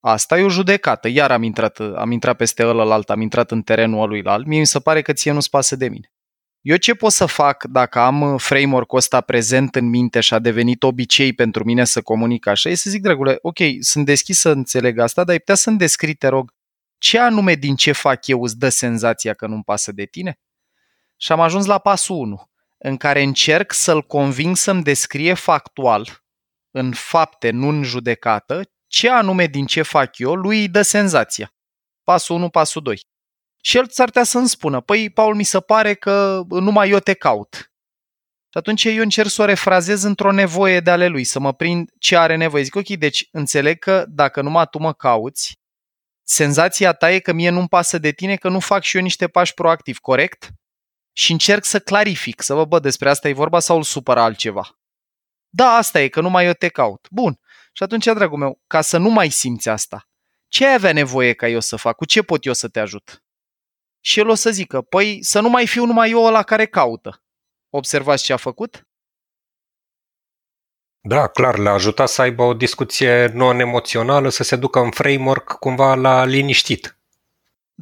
Asta 0.00 0.38
e 0.38 0.42
o 0.42 0.48
judecată. 0.48 1.08
Iar 1.08 1.30
am 1.30 1.42
intrat, 1.42 1.78
am 1.78 2.10
intrat 2.10 2.36
peste 2.36 2.66
ălălalt, 2.66 3.10
am 3.10 3.20
intrat 3.20 3.50
în 3.50 3.62
terenul 3.62 4.28
alt. 4.28 4.46
Mie 4.46 4.58
mi 4.58 4.66
se 4.66 4.80
pare 4.80 5.02
că 5.02 5.12
ție 5.12 5.32
nu-ți 5.32 5.50
pasă 5.50 5.76
de 5.76 5.88
mine. 5.88 6.12
Eu 6.60 6.76
ce 6.76 6.94
pot 6.94 7.12
să 7.12 7.26
fac 7.26 7.64
dacă 7.64 7.98
am 7.98 8.36
framework-ul 8.36 8.98
ăsta 8.98 9.20
prezent 9.20 9.74
în 9.74 9.88
minte 9.88 10.20
și 10.20 10.34
a 10.34 10.38
devenit 10.38 10.82
obicei 10.82 11.32
pentru 11.32 11.64
mine 11.64 11.84
să 11.84 12.02
comunic 12.02 12.46
așa? 12.46 12.68
E 12.68 12.74
să 12.74 12.90
zic, 12.90 13.02
dragule, 13.02 13.38
ok, 13.42 13.58
sunt 13.80 14.04
deschis 14.04 14.38
să 14.38 14.50
înțeleg 14.50 14.98
asta, 14.98 15.22
dar 15.24 15.32
ai 15.32 15.38
putea 15.38 15.54
să-mi 15.54 15.78
descrii, 15.78 16.14
te 16.14 16.28
rog, 16.28 16.52
ce 16.98 17.18
anume 17.18 17.54
din 17.54 17.76
ce 17.76 17.92
fac 17.92 18.26
eu 18.26 18.42
îți 18.42 18.58
dă 18.58 18.68
senzația 18.68 19.34
că 19.34 19.46
nu-mi 19.46 19.62
pasă 19.62 19.92
de 19.92 20.04
tine? 20.04 20.38
Și 21.22 21.32
am 21.32 21.40
ajuns 21.40 21.66
la 21.66 21.78
pasul 21.78 22.16
1, 22.16 22.50
în 22.78 22.96
care 22.96 23.22
încerc 23.22 23.72
să-l 23.72 24.02
conving 24.02 24.56
să-mi 24.56 24.82
descrie 24.82 25.34
factual, 25.34 26.24
în 26.70 26.92
fapte, 26.92 27.50
nu 27.50 27.68
în 27.68 27.82
judecată, 27.82 28.62
ce 28.86 29.10
anume 29.10 29.46
din 29.46 29.66
ce 29.66 29.82
fac 29.82 30.18
eu 30.18 30.34
lui 30.34 30.60
îi 30.60 30.68
dă 30.68 30.82
senzația. 30.82 31.54
Pasul 32.02 32.36
1, 32.36 32.48
pasul 32.48 32.82
2. 32.82 33.00
Și 33.62 33.76
el 33.76 33.88
s-ar 33.88 34.06
putea 34.06 34.24
să-mi 34.24 34.48
spună, 34.48 34.80
păi, 34.80 35.10
Paul, 35.10 35.34
mi 35.34 35.44
se 35.44 35.60
pare 35.60 35.94
că 35.94 36.42
numai 36.48 36.90
eu 36.90 36.98
te 36.98 37.14
caut. 37.14 37.54
Și 38.52 38.58
atunci 38.58 38.84
eu 38.84 39.02
încerc 39.02 39.28
să 39.28 39.42
o 39.42 39.44
refrazez 39.44 40.02
într-o 40.02 40.32
nevoie 40.32 40.80
de 40.80 40.90
ale 40.90 41.06
lui, 41.06 41.24
să 41.24 41.40
mă 41.40 41.52
prind 41.52 41.90
ce 41.98 42.16
are 42.16 42.36
nevoie. 42.36 42.62
Zic, 42.62 42.74
ok, 42.74 42.88
deci 42.88 43.28
înțeleg 43.30 43.78
că 43.78 44.04
dacă 44.08 44.42
numai 44.42 44.66
tu 44.70 44.78
mă 44.78 44.92
cauți, 44.92 45.58
senzația 46.22 46.92
ta 46.92 47.10
e 47.10 47.18
că 47.18 47.32
mie 47.32 47.50
nu-mi 47.50 47.68
pasă 47.68 47.98
de 47.98 48.10
tine, 48.10 48.36
că 48.36 48.48
nu 48.48 48.60
fac 48.60 48.82
și 48.82 48.96
eu 48.96 49.02
niște 49.02 49.28
pași 49.28 49.54
proactivi, 49.54 49.98
corect? 49.98 50.50
Și 51.20 51.32
încerc 51.32 51.64
să 51.64 51.80
clarific, 51.80 52.42
să 52.42 52.54
vă 52.54 52.64
bă, 52.64 52.78
despre 52.78 53.08
asta 53.10 53.28
e 53.28 53.32
vorba 53.32 53.60
sau 53.60 53.76
îl 53.76 53.82
supără 53.82 54.20
altceva. 54.20 54.78
Da, 55.48 55.70
asta 55.70 56.00
e, 56.00 56.08
că 56.08 56.20
numai 56.20 56.46
eu 56.46 56.52
te 56.52 56.68
caut. 56.68 57.06
Bun. 57.10 57.40
Și 57.72 57.82
atunci, 57.82 58.04
dragul 58.04 58.38
meu, 58.38 58.60
ca 58.66 58.80
să 58.80 58.98
nu 58.98 59.08
mai 59.08 59.30
simți 59.30 59.68
asta, 59.68 60.08
ce 60.48 60.66
ai 60.66 60.74
avea 60.74 60.92
nevoie 60.92 61.32
ca 61.32 61.48
eu 61.48 61.60
să 61.60 61.76
fac? 61.76 61.96
Cu 61.96 62.04
ce 62.04 62.22
pot 62.22 62.44
eu 62.44 62.52
să 62.52 62.68
te 62.68 62.80
ajut? 62.80 63.22
Și 64.00 64.18
el 64.18 64.28
o 64.28 64.34
să 64.34 64.50
zică, 64.50 64.82
păi 64.82 65.22
să 65.22 65.40
nu 65.40 65.48
mai 65.48 65.66
fiu 65.66 65.84
numai 65.84 66.10
eu 66.10 66.30
la 66.30 66.42
care 66.42 66.66
caută. 66.66 67.22
Observați 67.70 68.24
ce 68.24 68.32
a 68.32 68.36
făcut? 68.36 68.88
Da, 71.00 71.28
clar, 71.28 71.58
le-a 71.58 71.72
ajutat 71.72 72.08
să 72.08 72.22
aibă 72.22 72.42
o 72.42 72.54
discuție 72.54 73.26
non-emoțională, 73.26 74.28
să 74.28 74.42
se 74.42 74.56
ducă 74.56 74.78
în 74.78 74.90
framework 74.90 75.52
cumva 75.52 75.94
la 75.94 76.24
liniștit. 76.24 76.99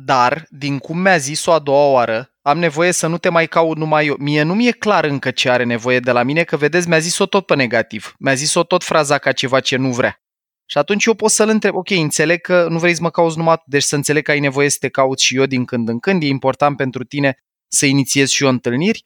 Dar, 0.04 0.46
din 0.50 0.78
cum 0.78 0.98
mi-a 0.98 1.16
zis-o 1.16 1.52
a 1.52 1.58
doua 1.58 1.86
oară, 1.86 2.34
am 2.42 2.58
nevoie 2.58 2.92
să 2.92 3.06
nu 3.06 3.18
te 3.18 3.28
mai 3.28 3.46
caut 3.46 3.76
numai 3.76 4.06
eu. 4.06 4.16
Mie 4.18 4.42
nu 4.42 4.54
mi-e 4.54 4.70
clar 4.70 5.04
încă 5.04 5.30
ce 5.30 5.50
are 5.50 5.64
nevoie 5.64 6.00
de 6.00 6.10
la 6.10 6.22
mine, 6.22 6.44
că 6.44 6.56
vedeți, 6.56 6.88
mi-a 6.88 6.98
zis-o 6.98 7.26
tot 7.26 7.46
pe 7.46 7.54
negativ. 7.54 8.14
Mi-a 8.18 8.34
zis-o 8.34 8.62
tot 8.62 8.84
fraza 8.84 9.18
ca 9.18 9.32
ceva 9.32 9.60
ce 9.60 9.76
nu 9.76 9.92
vrea. 9.92 10.22
Și 10.66 10.78
atunci 10.78 11.04
eu 11.04 11.14
pot 11.14 11.30
să-l 11.30 11.48
întreb, 11.48 11.74
ok, 11.74 11.90
înțeleg 11.90 12.40
că 12.40 12.66
nu 12.68 12.78
vrei 12.78 12.94
să 12.94 13.02
mă 13.02 13.10
cauți 13.10 13.36
numai 13.36 13.56
tu, 13.56 13.62
deci 13.66 13.82
să 13.82 13.94
înțeleg 13.94 14.24
că 14.24 14.30
ai 14.30 14.40
nevoie 14.40 14.68
să 14.68 14.76
te 14.80 14.88
cauți 14.88 15.24
și 15.24 15.36
eu 15.36 15.46
din 15.46 15.64
când 15.64 15.88
în 15.88 15.98
când, 15.98 16.22
e 16.22 16.26
important 16.26 16.76
pentru 16.76 17.04
tine 17.04 17.36
să 17.68 17.86
inițiezi 17.86 18.34
și 18.34 18.42
eu 18.42 18.48
întâlniri, 18.48 19.04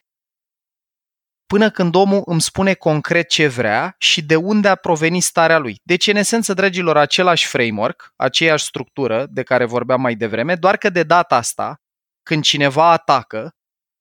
până 1.52 1.70
când 1.70 1.94
omul 1.94 2.22
îmi 2.26 2.40
spune 2.40 2.74
concret 2.74 3.28
ce 3.28 3.46
vrea 3.46 3.94
și 3.98 4.22
de 4.22 4.36
unde 4.36 4.68
a 4.68 4.74
provenit 4.74 5.22
starea 5.22 5.58
lui. 5.58 5.80
Deci, 5.82 6.06
în 6.06 6.16
esență, 6.16 6.54
dragilor, 6.54 6.96
același 6.96 7.46
framework, 7.46 8.12
aceeași 8.16 8.64
structură 8.64 9.26
de 9.30 9.42
care 9.42 9.64
vorbeam 9.64 10.00
mai 10.00 10.14
devreme, 10.14 10.54
doar 10.54 10.76
că 10.76 10.90
de 10.90 11.02
data 11.02 11.36
asta, 11.36 11.80
când 12.22 12.42
cineva 12.42 12.90
atacă, 12.90 13.54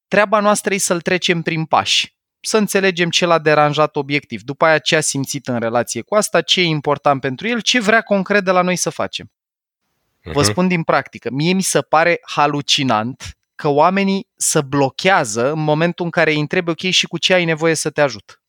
treaba 0.08 0.40
noastră 0.40 0.74
e 0.74 0.78
să-l 0.78 1.02
trecem 1.02 1.42
prin 1.42 1.66
pași 1.66 2.16
să 2.40 2.58
înțelegem 2.58 3.10
ce 3.10 3.26
l-a 3.26 3.40
deranjat 3.40 3.96
obiectiv, 3.96 4.42
după 4.42 4.66
aia 4.66 4.78
ce 4.78 4.96
a 4.96 5.02
simțit 5.02 5.48
în 5.48 5.60
relație 5.60 6.02
cu 6.02 6.16
asta, 6.16 6.42
ce 6.42 6.62
e 6.62 6.66
important 6.66 7.22
pentru 7.22 7.48
el, 7.48 7.62
ce 7.62 7.80
vrea 7.80 8.02
concret 8.02 8.44
de 8.44 8.52
la 8.52 8.62
noi 8.62 8.76
să 8.76 8.90
facem. 8.90 9.26
Uh-huh. 9.26 10.32
Vă 10.34 10.40
mhm. 10.40 10.50
spun 10.50 10.68
din 10.68 10.84
practică, 10.84 11.30
mie 11.32 11.54
mi 11.54 11.62
se 11.62 11.82
pare 11.82 12.20
halucinant 12.22 13.38
că 13.62 13.68
oamenii 13.68 14.28
să 14.36 14.62
blochează 14.62 15.52
în 15.52 15.60
momentul 15.60 16.06
în 16.06 16.12
care 16.12 16.32
îi 16.32 16.40
întrebi, 16.40 16.70
ok, 16.70 16.80
și 16.80 17.08
cu 17.08 17.18
ce 17.18 17.34
ai 17.34 17.46
nevoie 17.46 17.74
să 17.74 17.90
te 17.90 18.02
ajut. 18.02 18.42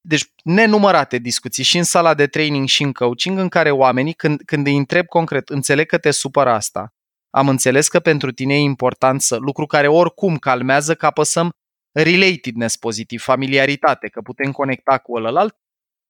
Deci, 0.00 0.24
nenumărate 0.44 1.18
discuții 1.18 1.64
și 1.64 1.78
în 1.78 1.84
sala 1.84 2.14
de 2.14 2.26
training 2.26 2.68
și 2.68 2.82
în 2.82 2.92
coaching 2.92 3.38
în 3.38 3.48
care 3.48 3.70
oamenii, 3.70 4.12
când, 4.12 4.42
când 4.44 4.66
îi 4.66 4.76
întreb 4.76 5.06
concret, 5.06 5.48
înțeleg 5.48 5.86
că 5.86 5.98
te 5.98 6.10
supără 6.10 6.50
asta, 6.50 6.94
am 7.30 7.48
înțeles 7.48 7.88
că 7.88 8.00
pentru 8.00 8.32
tine 8.32 8.54
e 8.54 8.58
important 8.58 9.22
să, 9.22 9.36
lucru 9.36 9.66
care 9.66 9.88
oricum 9.88 10.36
calmează, 10.36 10.94
că 10.94 11.06
apăsăm 11.06 11.50
relatedness 11.92 12.76
pozitiv, 12.76 13.22
familiaritate, 13.22 14.08
că 14.08 14.20
putem 14.20 14.52
conecta 14.52 14.98
cu 14.98 15.16
ălălalt, 15.16 15.56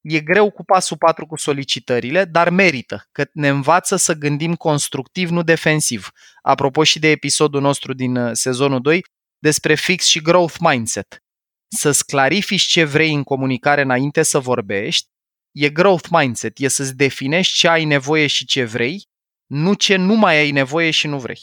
e 0.00 0.20
greu 0.20 0.50
cu 0.50 0.64
pasul 0.64 0.96
4 0.96 1.26
cu 1.26 1.36
solicitările, 1.36 2.24
dar 2.24 2.50
merită, 2.50 3.08
că 3.12 3.24
ne 3.32 3.48
învață 3.48 3.96
să 3.96 4.14
gândim 4.14 4.54
constructiv, 4.54 5.28
nu 5.28 5.42
defensiv. 5.42 6.10
Apropo 6.42 6.84
și 6.84 6.98
de 6.98 7.08
episodul 7.08 7.60
nostru 7.60 7.92
din 7.92 8.16
uh, 8.16 8.30
sezonul 8.32 8.80
2 8.80 9.04
despre 9.38 9.74
fix 9.74 10.06
și 10.06 10.22
growth 10.22 10.56
mindset. 10.58 11.22
Să-ți 11.68 12.06
clarifici 12.06 12.62
ce 12.62 12.84
vrei 12.84 13.14
în 13.14 13.22
comunicare 13.22 13.80
înainte 13.80 14.22
să 14.22 14.38
vorbești, 14.38 15.08
e 15.52 15.68
growth 15.68 16.08
mindset, 16.10 16.58
e 16.58 16.68
să-ți 16.68 16.96
definești 16.96 17.58
ce 17.58 17.68
ai 17.68 17.84
nevoie 17.84 18.26
și 18.26 18.46
ce 18.46 18.64
vrei, 18.64 19.06
nu 19.46 19.74
ce 19.74 19.96
nu 19.96 20.14
mai 20.14 20.36
ai 20.36 20.50
nevoie 20.50 20.90
și 20.90 21.06
nu 21.06 21.18
vrei 21.18 21.40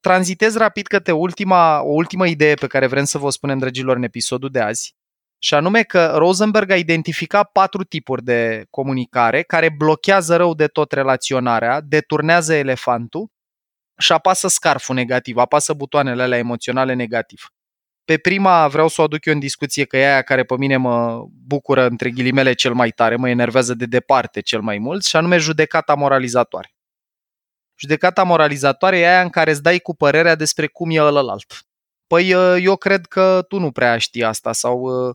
tranzitez 0.00 0.56
rapid 0.56 0.86
către 0.86 1.12
ultima, 1.12 1.82
o 1.82 1.92
ultimă 1.92 2.26
idee 2.26 2.54
pe 2.54 2.66
care 2.66 2.86
vrem 2.86 3.04
să 3.04 3.18
vă 3.18 3.30
spunem, 3.30 3.58
dragilor, 3.58 3.96
în 3.96 4.02
episodul 4.02 4.50
de 4.50 4.60
azi, 4.60 4.94
și 5.38 5.54
anume 5.54 5.82
că 5.82 6.12
Rosenberg 6.16 6.70
a 6.70 6.76
identificat 6.76 7.50
patru 7.52 7.84
tipuri 7.84 8.22
de 8.22 8.66
comunicare 8.70 9.42
care 9.42 9.68
blochează 9.76 10.36
rău 10.36 10.54
de 10.54 10.66
tot 10.66 10.92
relaționarea, 10.92 11.80
deturnează 11.80 12.54
elefantul 12.54 13.28
și 13.98 14.12
apasă 14.12 14.48
scarful 14.48 14.94
negativ, 14.94 15.36
apasă 15.36 15.72
butoanele 15.72 16.22
alea 16.22 16.38
emoționale 16.38 16.94
negativ. 16.94 17.52
Pe 18.04 18.18
prima 18.18 18.68
vreau 18.68 18.88
să 18.88 19.00
o 19.00 19.04
aduc 19.04 19.24
eu 19.24 19.32
în 19.34 19.38
discuție 19.38 19.84
că 19.84 19.96
e 19.96 20.06
aia 20.06 20.22
care 20.22 20.44
pe 20.44 20.56
mine 20.56 20.76
mă 20.76 21.24
bucură 21.46 21.86
între 21.86 22.10
ghilimele 22.10 22.52
cel 22.52 22.72
mai 22.72 22.90
tare, 22.90 23.16
mă 23.16 23.28
enervează 23.28 23.74
de 23.74 23.86
departe 23.86 24.40
cel 24.40 24.60
mai 24.60 24.78
mult 24.78 25.04
și 25.04 25.16
anume 25.16 25.38
judecata 25.38 25.94
moralizatoare. 25.94 26.72
Judecata 27.80 28.22
moralizatoare 28.22 28.98
e 28.98 29.08
aia 29.08 29.22
în 29.22 29.30
care 29.30 29.50
îți 29.50 29.62
dai 29.62 29.78
cu 29.78 29.94
părerea 29.94 30.34
despre 30.34 30.66
cum 30.66 30.90
e 30.90 31.02
ălălalt. 31.02 31.68
Păi 32.06 32.34
ă, 32.34 32.58
eu 32.58 32.76
cred 32.76 33.06
că 33.06 33.44
tu 33.48 33.58
nu 33.58 33.70
prea 33.70 33.98
știi 33.98 34.24
asta 34.24 34.52
sau 34.52 34.84
ă, 34.84 35.08
ă, 35.08 35.12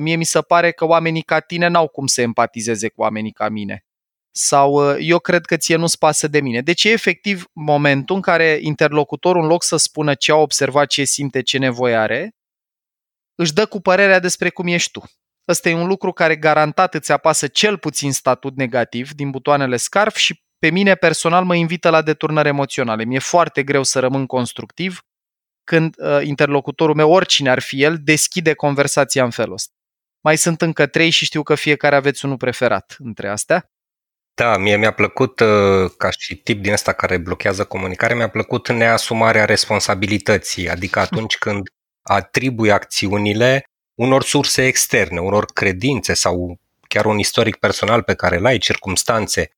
mie 0.00 0.16
mi 0.16 0.24
se 0.24 0.40
pare 0.40 0.70
că 0.70 0.84
oamenii 0.84 1.22
ca 1.22 1.40
tine 1.40 1.66
n-au 1.66 1.88
cum 1.88 2.06
să 2.06 2.20
empatizeze 2.20 2.88
cu 2.88 3.00
oamenii 3.00 3.32
ca 3.32 3.48
mine. 3.48 3.84
Sau 4.30 4.98
eu 4.98 5.18
cred 5.18 5.44
că 5.44 5.56
ție 5.56 5.76
nu-ți 5.76 5.98
pasă 5.98 6.28
de 6.28 6.40
mine. 6.40 6.60
Deci 6.60 6.84
e 6.84 6.90
efectiv 6.90 7.44
momentul 7.52 8.14
în 8.16 8.20
care 8.20 8.58
interlocutorul, 8.60 9.42
în 9.42 9.48
loc 9.48 9.62
să 9.62 9.76
spună 9.76 10.14
ce 10.14 10.32
a 10.32 10.36
observat, 10.36 10.86
ce 10.86 11.04
simte, 11.04 11.42
ce 11.42 11.58
nevoie 11.58 11.94
are, 11.94 12.34
își 13.34 13.52
dă 13.52 13.66
cu 13.66 13.80
părerea 13.80 14.18
despre 14.18 14.50
cum 14.50 14.66
ești 14.66 14.90
tu. 14.90 15.04
Ăsta 15.48 15.68
e 15.68 15.74
un 15.74 15.86
lucru 15.86 16.12
care 16.12 16.36
garantat 16.36 16.94
îți 16.94 17.12
apasă 17.12 17.46
cel 17.46 17.78
puțin 17.78 18.12
statut 18.12 18.56
negativ 18.56 19.10
din 19.12 19.30
butoanele 19.30 19.76
scarf 19.76 20.16
și 20.16 20.42
pe 20.58 20.70
mine 20.70 20.94
personal 20.94 21.44
mă 21.44 21.54
invită 21.54 21.90
la 21.90 22.02
deturnări 22.02 22.48
emoționale. 22.48 23.04
Mi-e 23.04 23.18
foarte 23.18 23.62
greu 23.62 23.82
să 23.82 23.98
rămân 23.98 24.26
constructiv 24.26 25.00
când 25.64 25.94
uh, 25.98 26.20
interlocutorul 26.22 26.94
meu, 26.94 27.10
oricine 27.10 27.50
ar 27.50 27.60
fi 27.60 27.82
el, 27.82 27.98
deschide 28.02 28.54
conversația 28.54 29.24
în 29.24 29.30
felul 29.30 29.52
ăsta. 29.52 29.75
Mai 30.26 30.36
sunt 30.36 30.62
încă 30.62 30.86
trei 30.86 31.10
și 31.10 31.24
știu 31.24 31.42
că 31.42 31.54
fiecare 31.54 31.96
aveți 31.96 32.24
unul 32.24 32.36
preferat 32.36 32.96
între 32.98 33.28
astea. 33.28 33.70
Da, 34.34 34.56
mie 34.56 34.76
mi-a 34.76 34.92
plăcut, 34.92 35.40
uh, 35.40 35.90
ca 35.96 36.10
și 36.10 36.36
tip 36.36 36.62
din 36.62 36.72
ăsta 36.72 36.92
care 36.92 37.16
blochează 37.16 37.64
comunicarea, 37.64 38.16
mi-a 38.16 38.28
plăcut 38.28 38.68
neasumarea 38.68 39.44
responsabilității, 39.44 40.68
adică 40.68 40.98
atunci 40.98 41.36
când 41.44 41.68
atribui 42.02 42.70
acțiunile 42.70 43.64
unor 43.94 44.22
surse 44.22 44.66
externe, 44.66 45.20
unor 45.20 45.44
credințe 45.44 46.14
sau 46.14 46.60
chiar 46.88 47.04
un 47.04 47.18
istoric 47.18 47.56
personal 47.56 48.02
pe 48.02 48.14
care 48.14 48.38
l-ai, 48.38 48.58
circumstanțe 48.58 49.50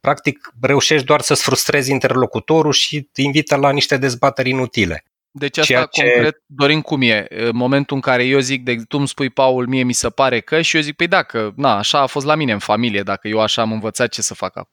practic 0.00 0.52
reușești 0.60 1.06
doar 1.06 1.20
să-ți 1.20 1.42
frustrezi 1.42 1.90
interlocutorul 1.90 2.72
și 2.72 3.00
te 3.00 3.22
invită 3.22 3.56
la 3.56 3.70
niște 3.70 3.96
dezbateri 3.96 4.50
inutile. 4.50 5.04
Deci 5.38 5.58
asta 5.58 5.72
Ceea 5.72 5.84
ce... 5.84 6.02
concret, 6.02 6.42
Dorin, 6.46 6.80
cum 6.80 7.02
e? 7.02 7.26
În 7.28 7.56
momentul 7.56 7.96
în 7.96 8.02
care 8.02 8.24
eu 8.24 8.38
zic, 8.38 8.64
de, 8.64 8.76
tu 8.88 8.98
îmi 8.98 9.08
spui, 9.08 9.30
Paul, 9.30 9.66
mie 9.66 9.82
mi 9.82 9.92
se 9.92 10.08
pare 10.08 10.40
că 10.40 10.60
și 10.60 10.76
eu 10.76 10.82
zic, 10.82 10.96
păi 10.96 11.06
dacă, 11.06 11.52
na, 11.56 11.76
așa 11.76 12.00
a 12.00 12.06
fost 12.06 12.26
la 12.26 12.34
mine 12.34 12.52
în 12.52 12.58
familie, 12.58 13.02
dacă 13.02 13.28
eu 13.28 13.40
așa 13.40 13.62
am 13.62 13.72
învățat 13.72 14.08
ce 14.08 14.22
să 14.22 14.34
fac 14.34 14.56
acum. 14.56 14.72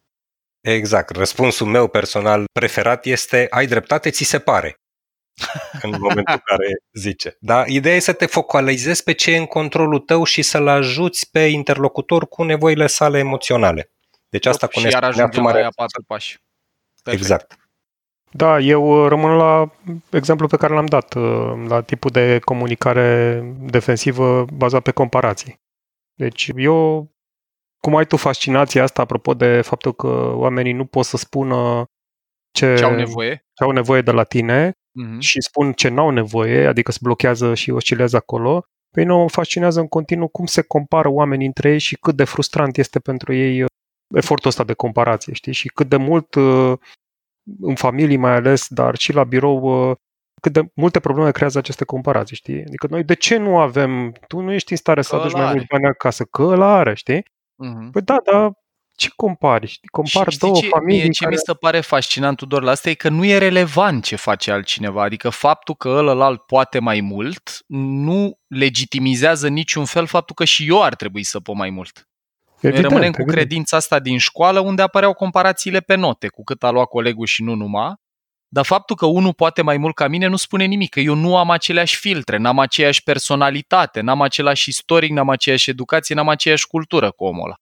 Exact. 0.62 1.16
Răspunsul 1.16 1.68
meu 1.68 1.88
personal 1.88 2.44
preferat 2.52 3.06
este 3.06 3.48
ai 3.50 3.68
dreptate, 3.68 4.10
ți 4.10 4.24
se 4.24 4.40
pare. 4.40 4.78
în 5.82 5.90
momentul 5.90 6.34
în 6.34 6.42
care 6.44 6.78
zice. 6.94 7.38
Dar 7.40 7.68
ideea 7.68 7.96
e 7.96 8.00
să 8.00 8.14
te 8.14 8.26
focalizezi 8.26 9.04
pe 9.04 9.12
ce 9.12 9.32
e 9.32 9.38
în 9.38 9.46
controlul 9.46 10.00
tău 10.00 10.24
și 10.24 10.42
să-l 10.42 10.68
ajuți 10.68 11.32
pe 11.32 11.40
interlocutor 11.40 12.28
cu 12.28 12.44
nevoile 12.44 12.88
sale 12.88 13.18
emoționale. 13.18 13.92
Deci 14.30 14.46
asta 14.46 14.68
cu 14.68 14.80
Și 14.80 14.88
iar 14.88 15.04
ajungem 15.04 15.44
la 15.44 15.52
aia 15.52 15.72
patru 15.76 16.04
pași. 16.08 16.40
Perfect. 17.04 17.24
Exact. 17.24 17.58
Da, 18.34 18.60
eu 18.60 19.04
uh, 19.04 19.08
rămân 19.08 19.36
la 19.36 19.72
exemplu 20.12 20.48
pe 20.48 20.58
care 20.58 20.74
l-am 20.74 20.86
dat, 20.86 21.14
uh, 21.14 21.66
la 21.68 21.82
tipul 21.82 22.12
de 22.12 22.40
comunicare 22.40 23.42
defensivă 23.60 24.46
bazat 24.54 24.82
pe 24.82 24.92
comparații. 24.92 25.62
Deci 26.14 26.52
eu, 26.56 27.10
cum 27.78 27.96
ai 27.96 28.06
tu 28.06 28.18
fascinația 28.18 28.84
asta 28.84 29.02
apropo 29.02 29.34
de 29.34 29.62
faptul 29.62 29.94
că 29.94 30.08
oamenii 30.36 30.74
nu 30.74 30.86
pot 30.86 31.06
să 31.06 31.18
spună 31.18 31.86
ce, 32.52 32.76
ce 32.76 32.84
au 32.84 32.96
nevoie, 32.96 33.46
ce 33.54 33.64
au 33.64 33.72
nevoie 33.72 34.02
de 34.02 34.12
la 34.12 34.24
tine 34.24 34.70
uh-huh. 34.70 35.20
și 35.20 35.42
spun 35.42 35.74
ce 35.74 35.90
n-au 35.90 36.10
nevoie, 36.10 36.68
adică 36.68 36.92
se 36.92 37.00
blochează 37.02 37.54
și 37.54 37.72
oscilează 37.72 38.16
acolo, 38.16 38.66
pe 38.92 39.04
noi 39.04 39.30
fascinează 39.30 39.80
în 39.80 39.88
continuu 39.88 40.28
cum 40.28 40.46
se 40.46 40.62
compară 40.62 41.10
oamenii 41.10 41.46
între 41.46 41.72
ei 41.72 41.80
și 41.80 41.96
cât 41.96 42.16
de 42.16 42.24
frustrant 42.24 42.78
este 42.78 43.00
pentru 43.00 43.34
ei 43.34 43.62
uh, 43.62 43.70
efortul 44.16 44.50
ăsta 44.50 44.64
de 44.64 44.74
comparație, 44.74 45.34
știi? 45.34 45.54
Și 45.54 45.68
cât 45.68 45.90
de 45.90 45.98
mult 45.98 46.36
în 47.62 47.76
familii 47.76 48.18
mai 48.18 48.32
ales, 48.36 48.68
dar 48.70 48.98
și 48.98 49.14
la 49.14 49.24
birou, 49.24 49.90
uh, 49.90 49.96
cât 50.42 50.54
de 50.54 50.62
multe 50.76 51.00
probleme 51.00 51.32
creează 51.32 51.58
aceste 51.58 51.86
comparații, 51.86 52.36
știi? 52.36 52.64
Adică 52.68 52.88
noi 52.90 53.04
de 53.04 53.14
ce 53.14 53.38
nu 53.38 53.58
avem, 53.58 54.12
tu 54.28 54.40
nu 54.40 54.52
ești 54.52 54.72
în 54.72 54.78
stare 54.78 55.02
că 55.02 55.08
să 55.08 55.16
aduci 55.16 55.34
mai 55.34 55.52
mulți 55.52 55.66
bani 55.70 55.86
acasă, 55.86 56.24
că 56.24 56.42
ăla 56.42 56.76
are, 56.76 56.94
știi? 56.94 57.22
Uh-huh. 57.22 57.92
Păi 57.92 58.02
da, 58.02 58.18
dar 58.32 58.52
ce 58.96 59.10
compari? 59.16 59.68
Știi? 59.68 59.88
Compar 59.88 60.32
și 60.32 60.38
două 60.38 60.56
ce, 60.56 60.68
familii 60.68 61.02
mie, 61.02 61.10
ce 61.10 61.24
care... 61.24 61.36
mi 61.36 61.42
se 61.46 61.54
pare 61.54 61.80
fascinant, 61.80 62.38
Tudor, 62.38 62.64
la 62.64 62.72
asta 62.72 62.90
e 62.90 62.94
că 62.94 63.10
nu 63.10 63.26
e 63.26 63.38
relevant 63.38 64.04
ce 64.04 64.16
face 64.16 64.52
altcineva. 64.52 65.04
Adică 65.04 65.30
faptul 65.30 65.76
că 65.76 65.90
ălălalt 65.90 66.42
poate 66.42 66.80
mai 66.80 67.02
mult 67.02 67.64
nu 67.68 68.40
legitimizează 68.48 69.48
niciun 69.48 69.86
fel 69.86 70.06
faptul 70.06 70.36
că 70.36 70.44
și 70.44 70.68
eu 70.68 70.84
ar 70.84 70.96
trebui 70.96 71.24
să 71.24 71.40
pot 71.40 71.56
mai 71.56 71.70
mult. 71.70 72.08
Evident, 72.68 72.84
rămânem 72.84 73.12
cu 73.12 73.22
evident. 73.22 73.38
credința 73.38 73.78
asta 73.78 74.00
din 74.00 74.18
școală 74.18 74.60
unde 74.60 74.82
apăreau 74.82 75.14
comparațiile 75.14 75.80
pe 75.80 75.96
note, 75.96 76.28
cu 76.28 76.44
cât 76.44 76.64
a 76.64 76.70
luat 76.70 76.88
colegul 76.88 77.26
și 77.26 77.44
nu 77.44 77.56
numai. 77.56 77.94
Dar 78.48 78.66
faptul 78.66 78.96
că 78.96 79.06
unul 79.06 79.34
poate 79.34 79.62
mai 79.62 79.78
mult 79.78 79.96
ca 79.96 80.08
mine 80.08 80.28
nu 80.28 80.36
spune 80.36 80.66
nimic, 80.66 80.90
că 80.90 81.00
eu 81.00 81.14
nu 81.14 81.38
am 81.38 81.50
aceleași 81.50 81.98
filtre, 81.98 82.38
n-am 82.38 82.60
aceeași 82.60 83.04
personalitate, 83.04 84.02
n-am 84.02 84.22
același 84.22 84.70
istoric, 84.70 85.12
n-am 85.12 85.30
aceeași 85.30 85.70
educație, 85.70 86.16
n-am 86.16 86.30
aceeași 86.30 86.68
cultură 86.68 87.12
cu 87.12 87.24
omul 87.24 87.44
ăla. 87.44 87.56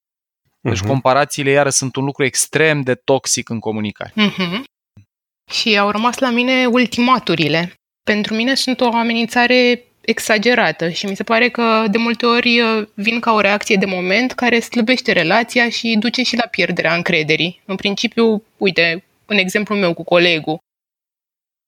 Deci 0.60 0.84
uh-huh. 0.84 0.88
comparațiile 0.88 1.50
iară 1.50 1.70
sunt 1.70 1.96
un 1.96 2.04
lucru 2.04 2.24
extrem 2.24 2.82
de 2.82 2.96
toxic 2.96 3.50
în 3.50 3.60
comunicare. 3.60 4.14
Uh-huh. 4.16 4.64
Și 5.52 5.78
au 5.78 5.90
rămas 5.90 6.18
la 6.18 6.30
mine 6.30 6.66
ultimaturile. 6.66 7.74
Pentru 8.04 8.34
mine 8.34 8.56
sunt 8.56 8.82
o 8.82 8.96
amenințare 8.96 9.86
exagerată 10.02 10.90
și 10.90 11.06
mi 11.06 11.16
se 11.16 11.24
pare 11.24 11.50
că 11.50 11.86
de 11.92 11.98
multe 11.98 12.26
ori 12.26 12.62
uh, 12.62 12.88
vin 12.94 13.20
ca 13.20 13.32
o 13.32 13.40
reacție 13.40 13.76
de 13.76 13.86
moment 13.86 14.32
care 14.32 14.60
slăbește 14.60 15.12
relația 15.12 15.70
și 15.70 15.96
duce 16.00 16.24
și 16.24 16.36
la 16.36 16.48
pierderea 16.48 16.96
încrederii. 16.96 17.62
În 17.66 17.76
principiu, 17.76 18.44
uite, 18.58 19.04
un 19.26 19.38
exemplu 19.38 19.76
meu 19.76 19.94
cu 19.94 20.04
colegul. 20.04 20.60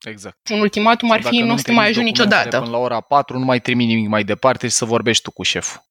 Exact. 0.05 0.49
Un 0.49 0.59
ultimatum 0.59 1.11
ar 1.11 1.21
fi 1.21 1.39
nu 1.39 1.53
o 1.53 1.57
să 1.57 1.63
te 1.63 1.71
mai 1.71 1.87
ajungi 1.87 2.09
niciodată. 2.09 2.59
Până 2.59 2.71
la 2.71 2.77
ora 2.77 3.01
4 3.01 3.39
nu 3.39 3.45
mai 3.45 3.59
trimit 3.59 3.87
nimic 3.87 4.07
mai 4.07 4.23
departe 4.23 4.67
și 4.67 4.73
să 4.73 4.85
vorbești 4.85 5.23
tu 5.23 5.31
cu 5.31 5.43
șeful. 5.43 5.81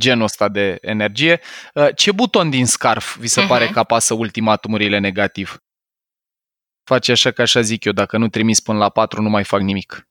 Genul 0.00 0.24
ăsta 0.24 0.48
de 0.48 0.78
energie. 0.80 1.40
Uh, 1.74 1.88
ce 1.94 2.12
buton 2.12 2.50
din 2.50 2.66
scarf 2.66 3.16
vi 3.16 3.26
se 3.26 3.44
uh-huh. 3.44 3.48
pare 3.48 3.68
că 3.68 3.78
apasă 3.78 4.14
ultimatumurile 4.14 4.98
negativ? 4.98 5.62
Face 6.84 7.12
așa 7.12 7.30
ca 7.30 7.42
așa 7.42 7.60
zic 7.60 7.84
eu, 7.84 7.92
dacă 7.92 8.18
nu 8.18 8.28
trimis 8.28 8.60
până 8.60 8.78
la 8.78 8.88
4 8.88 9.22
nu 9.22 9.28
mai 9.28 9.44
fac 9.44 9.60
nimic. 9.60 10.06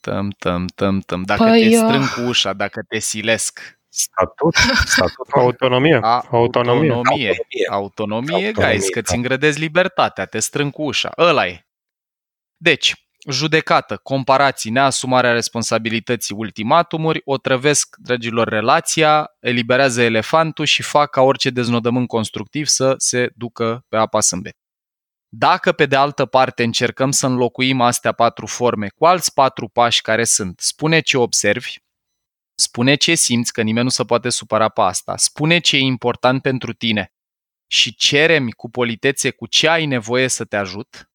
Tăm, 0.00 0.30
tăm, 0.38 0.66
tăm, 0.66 1.00
tăm. 1.00 1.22
Dacă 1.22 1.42
păi, 1.42 1.68
te 1.68 1.76
strâng 1.76 2.12
cu 2.12 2.20
ușa, 2.20 2.52
dacă 2.52 2.82
te 2.88 2.98
silesc. 2.98 3.78
Statut, 3.88 4.54
statut. 4.84 5.28
Autonomie. 5.44 5.98
A, 6.02 6.24
autonomie. 6.30 6.92
Autonomie, 6.92 7.38
autonomie 7.70 8.52
guys, 8.52 8.88
că 8.88 9.00
ți 9.02 9.14
îngrădezi 9.14 9.58
libertatea, 9.58 10.24
te 10.24 10.38
strâng 10.38 10.72
cu 10.72 10.82
ușa. 10.82 11.12
Ăla 11.18 11.46
e. 11.46 11.66
Deci, 12.56 12.94
judecată, 13.30 13.96
comparații, 14.02 14.70
neasumarea 14.70 15.32
responsabilității, 15.32 16.34
ultimatumuri, 16.38 17.20
o 17.24 17.36
trăvesc, 17.36 17.96
dragilor, 17.96 18.48
relația, 18.48 19.30
eliberează 19.40 20.02
elefantul 20.02 20.64
și 20.64 20.82
fac 20.82 21.10
ca 21.10 21.20
orice 21.20 21.50
deznodământ 21.50 22.08
constructiv 22.08 22.66
să 22.66 22.94
se 22.96 23.30
ducă 23.34 23.84
pe 23.88 23.96
apa 23.96 24.20
sâmbet. 24.20 24.56
Dacă, 25.32 25.72
pe 25.72 25.86
de 25.86 25.96
altă 25.96 26.26
parte, 26.26 26.62
încercăm 26.62 27.10
să 27.10 27.26
înlocuim 27.26 27.80
astea 27.80 28.12
patru 28.12 28.46
forme 28.46 28.88
cu 28.88 29.06
alți 29.06 29.32
patru 29.32 29.68
pași 29.68 30.00
care 30.02 30.24
sunt 30.24 30.60
spune 30.60 31.00
ce 31.00 31.16
observi, 31.16 31.74
spune 32.54 32.94
ce 32.94 33.14
simți, 33.14 33.52
că 33.52 33.62
nimeni 33.62 33.84
nu 33.84 33.90
se 33.90 34.04
poate 34.04 34.28
supăra 34.28 34.68
pe 34.68 34.80
asta, 34.80 35.16
spune 35.16 35.58
ce 35.58 35.76
e 35.76 35.80
important 35.80 36.42
pentru 36.42 36.72
tine 36.72 37.12
și 37.66 37.94
ceremi 37.94 38.52
cu 38.52 38.70
politețe 38.70 39.30
cu 39.30 39.46
ce 39.46 39.68
ai 39.68 39.86
nevoie 39.86 40.28
să 40.28 40.44
te 40.44 40.56
ajut, 40.56 41.10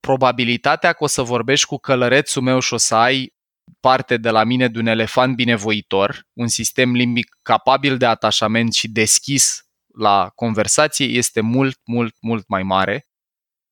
probabilitatea 0.00 0.92
că 0.92 1.04
o 1.04 1.06
să 1.06 1.22
vorbești 1.22 1.66
cu 1.66 1.76
călărețul 1.76 2.42
meu 2.42 2.60
și 2.60 2.74
o 2.74 2.76
să 2.76 2.94
ai 2.94 3.36
parte 3.80 4.16
de 4.16 4.30
la 4.30 4.44
mine 4.44 4.68
de 4.68 4.78
un 4.78 4.86
elefant 4.86 5.34
binevoitor, 5.34 6.26
un 6.32 6.48
sistem 6.48 6.94
limbic 6.94 7.38
capabil 7.42 7.96
de 7.96 8.06
atașament 8.06 8.72
și 8.72 8.88
deschis 8.88 9.62
la 9.94 10.32
conversație 10.34 11.06
este 11.06 11.40
mult, 11.40 11.80
mult, 11.84 12.16
mult 12.20 12.48
mai 12.48 12.62
mare 12.62 13.07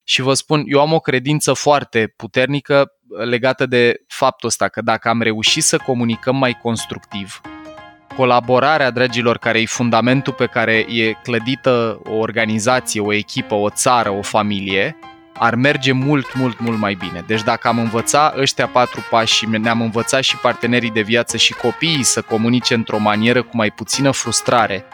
și 0.08 0.22
vă 0.22 0.34
spun, 0.34 0.62
eu 0.66 0.80
am 0.80 0.92
o 0.92 1.00
credință 1.00 1.52
foarte 1.52 2.12
puternică 2.16 2.92
legată 3.24 3.66
de 3.66 3.94
faptul 4.06 4.48
ăsta, 4.48 4.68
că 4.68 4.80
dacă 4.80 5.08
am 5.08 5.22
reușit 5.22 5.62
să 5.62 5.76
comunicăm 5.76 6.36
mai 6.36 6.58
constructiv, 6.62 7.40
colaborarea, 8.16 8.90
dragilor, 8.90 9.38
care 9.38 9.60
e 9.60 9.66
fundamentul 9.66 10.32
pe 10.32 10.46
care 10.46 10.72
e 10.72 11.12
clădită 11.22 12.00
o 12.04 12.14
organizație, 12.14 13.00
o 13.00 13.12
echipă, 13.12 13.54
o 13.54 13.70
țară, 13.70 14.10
o 14.10 14.22
familie, 14.22 14.96
ar 15.34 15.54
merge 15.54 15.92
mult, 15.92 16.34
mult, 16.34 16.60
mult 16.60 16.78
mai 16.78 16.94
bine. 16.94 17.24
Deci 17.26 17.42
dacă 17.42 17.68
am 17.68 17.78
învățat 17.78 18.36
ăștia 18.36 18.66
patru 18.66 19.06
pași 19.10 19.34
și 19.34 19.46
ne-am 19.46 19.80
învățat 19.80 20.22
și 20.22 20.36
partenerii 20.36 20.90
de 20.90 21.00
viață 21.00 21.36
și 21.36 21.52
copiii 21.52 22.02
să 22.02 22.22
comunice 22.22 22.74
într-o 22.74 22.98
manieră 22.98 23.42
cu 23.42 23.56
mai 23.56 23.70
puțină 23.70 24.10
frustrare 24.10 24.84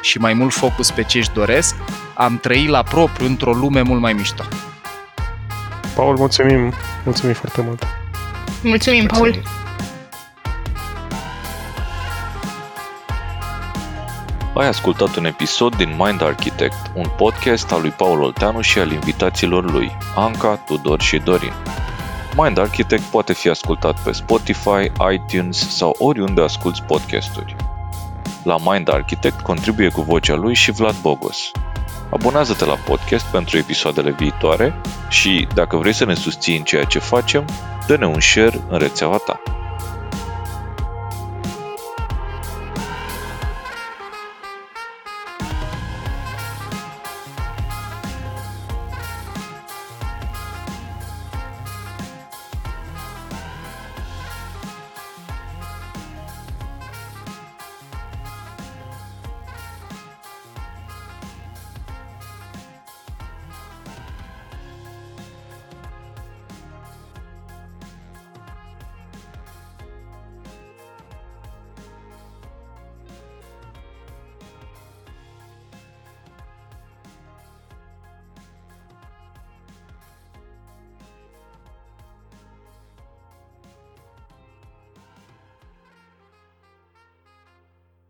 și 0.00 0.18
mai 0.18 0.32
mult 0.32 0.52
focus 0.52 0.90
pe 0.90 1.02
ce 1.02 1.18
își 1.18 1.30
doresc, 1.30 1.74
am 2.14 2.38
trăit 2.38 2.68
la 2.68 2.82
propriu 2.82 3.26
într-o 3.26 3.52
lume 3.52 3.80
mult 3.82 4.00
mai 4.00 4.12
mișto. 4.12 4.42
Paul, 5.94 6.16
mulțumim, 6.16 6.72
mulțumim 7.04 7.34
foarte 7.34 7.62
mult. 7.62 7.86
Mulțumim, 8.62 9.00
mulțumim. 9.00 9.32
Paul. 9.32 9.60
Ai 14.54 14.66
ascultat 14.66 15.16
un 15.16 15.24
episod 15.24 15.76
din 15.76 15.94
Mind 15.98 16.22
Architect, 16.22 16.90
un 16.94 17.06
podcast 17.16 17.72
al 17.72 17.80
lui 17.80 17.90
Paul 17.90 18.22
Olteanu 18.22 18.60
și 18.60 18.78
al 18.78 18.92
invitaților 18.92 19.70
lui, 19.70 19.96
Anca, 20.16 20.56
Tudor 20.56 21.00
și 21.00 21.18
Dorin. 21.18 21.52
Mind 22.36 22.58
Architect 22.58 23.02
poate 23.02 23.32
fi 23.32 23.48
ascultat 23.48 24.02
pe 24.02 24.12
Spotify, 24.12 24.92
iTunes 25.12 25.76
sau 25.76 25.96
oriunde 25.98 26.42
asculti 26.42 26.82
podcasturi. 26.82 27.56
La 28.42 28.56
Mind 28.64 28.88
Architect 28.88 29.40
contribuie 29.40 29.88
cu 29.88 30.00
vocea 30.00 30.34
lui 30.34 30.54
și 30.54 30.70
Vlad 30.70 30.94
Bogos. 31.00 31.50
Abonează-te 32.10 32.64
la 32.64 32.74
podcast 32.74 33.24
pentru 33.24 33.58
episoadele 33.58 34.10
viitoare 34.10 34.80
și, 35.08 35.48
dacă 35.54 35.76
vrei 35.76 35.92
să 35.92 36.04
ne 36.04 36.14
susții 36.14 36.56
în 36.56 36.62
ceea 36.62 36.84
ce 36.84 36.98
facem, 36.98 37.44
dă-ne 37.86 38.06
un 38.06 38.20
share 38.20 38.60
în 38.68 38.78
rețeaua 38.78 39.16
ta. 39.16 39.40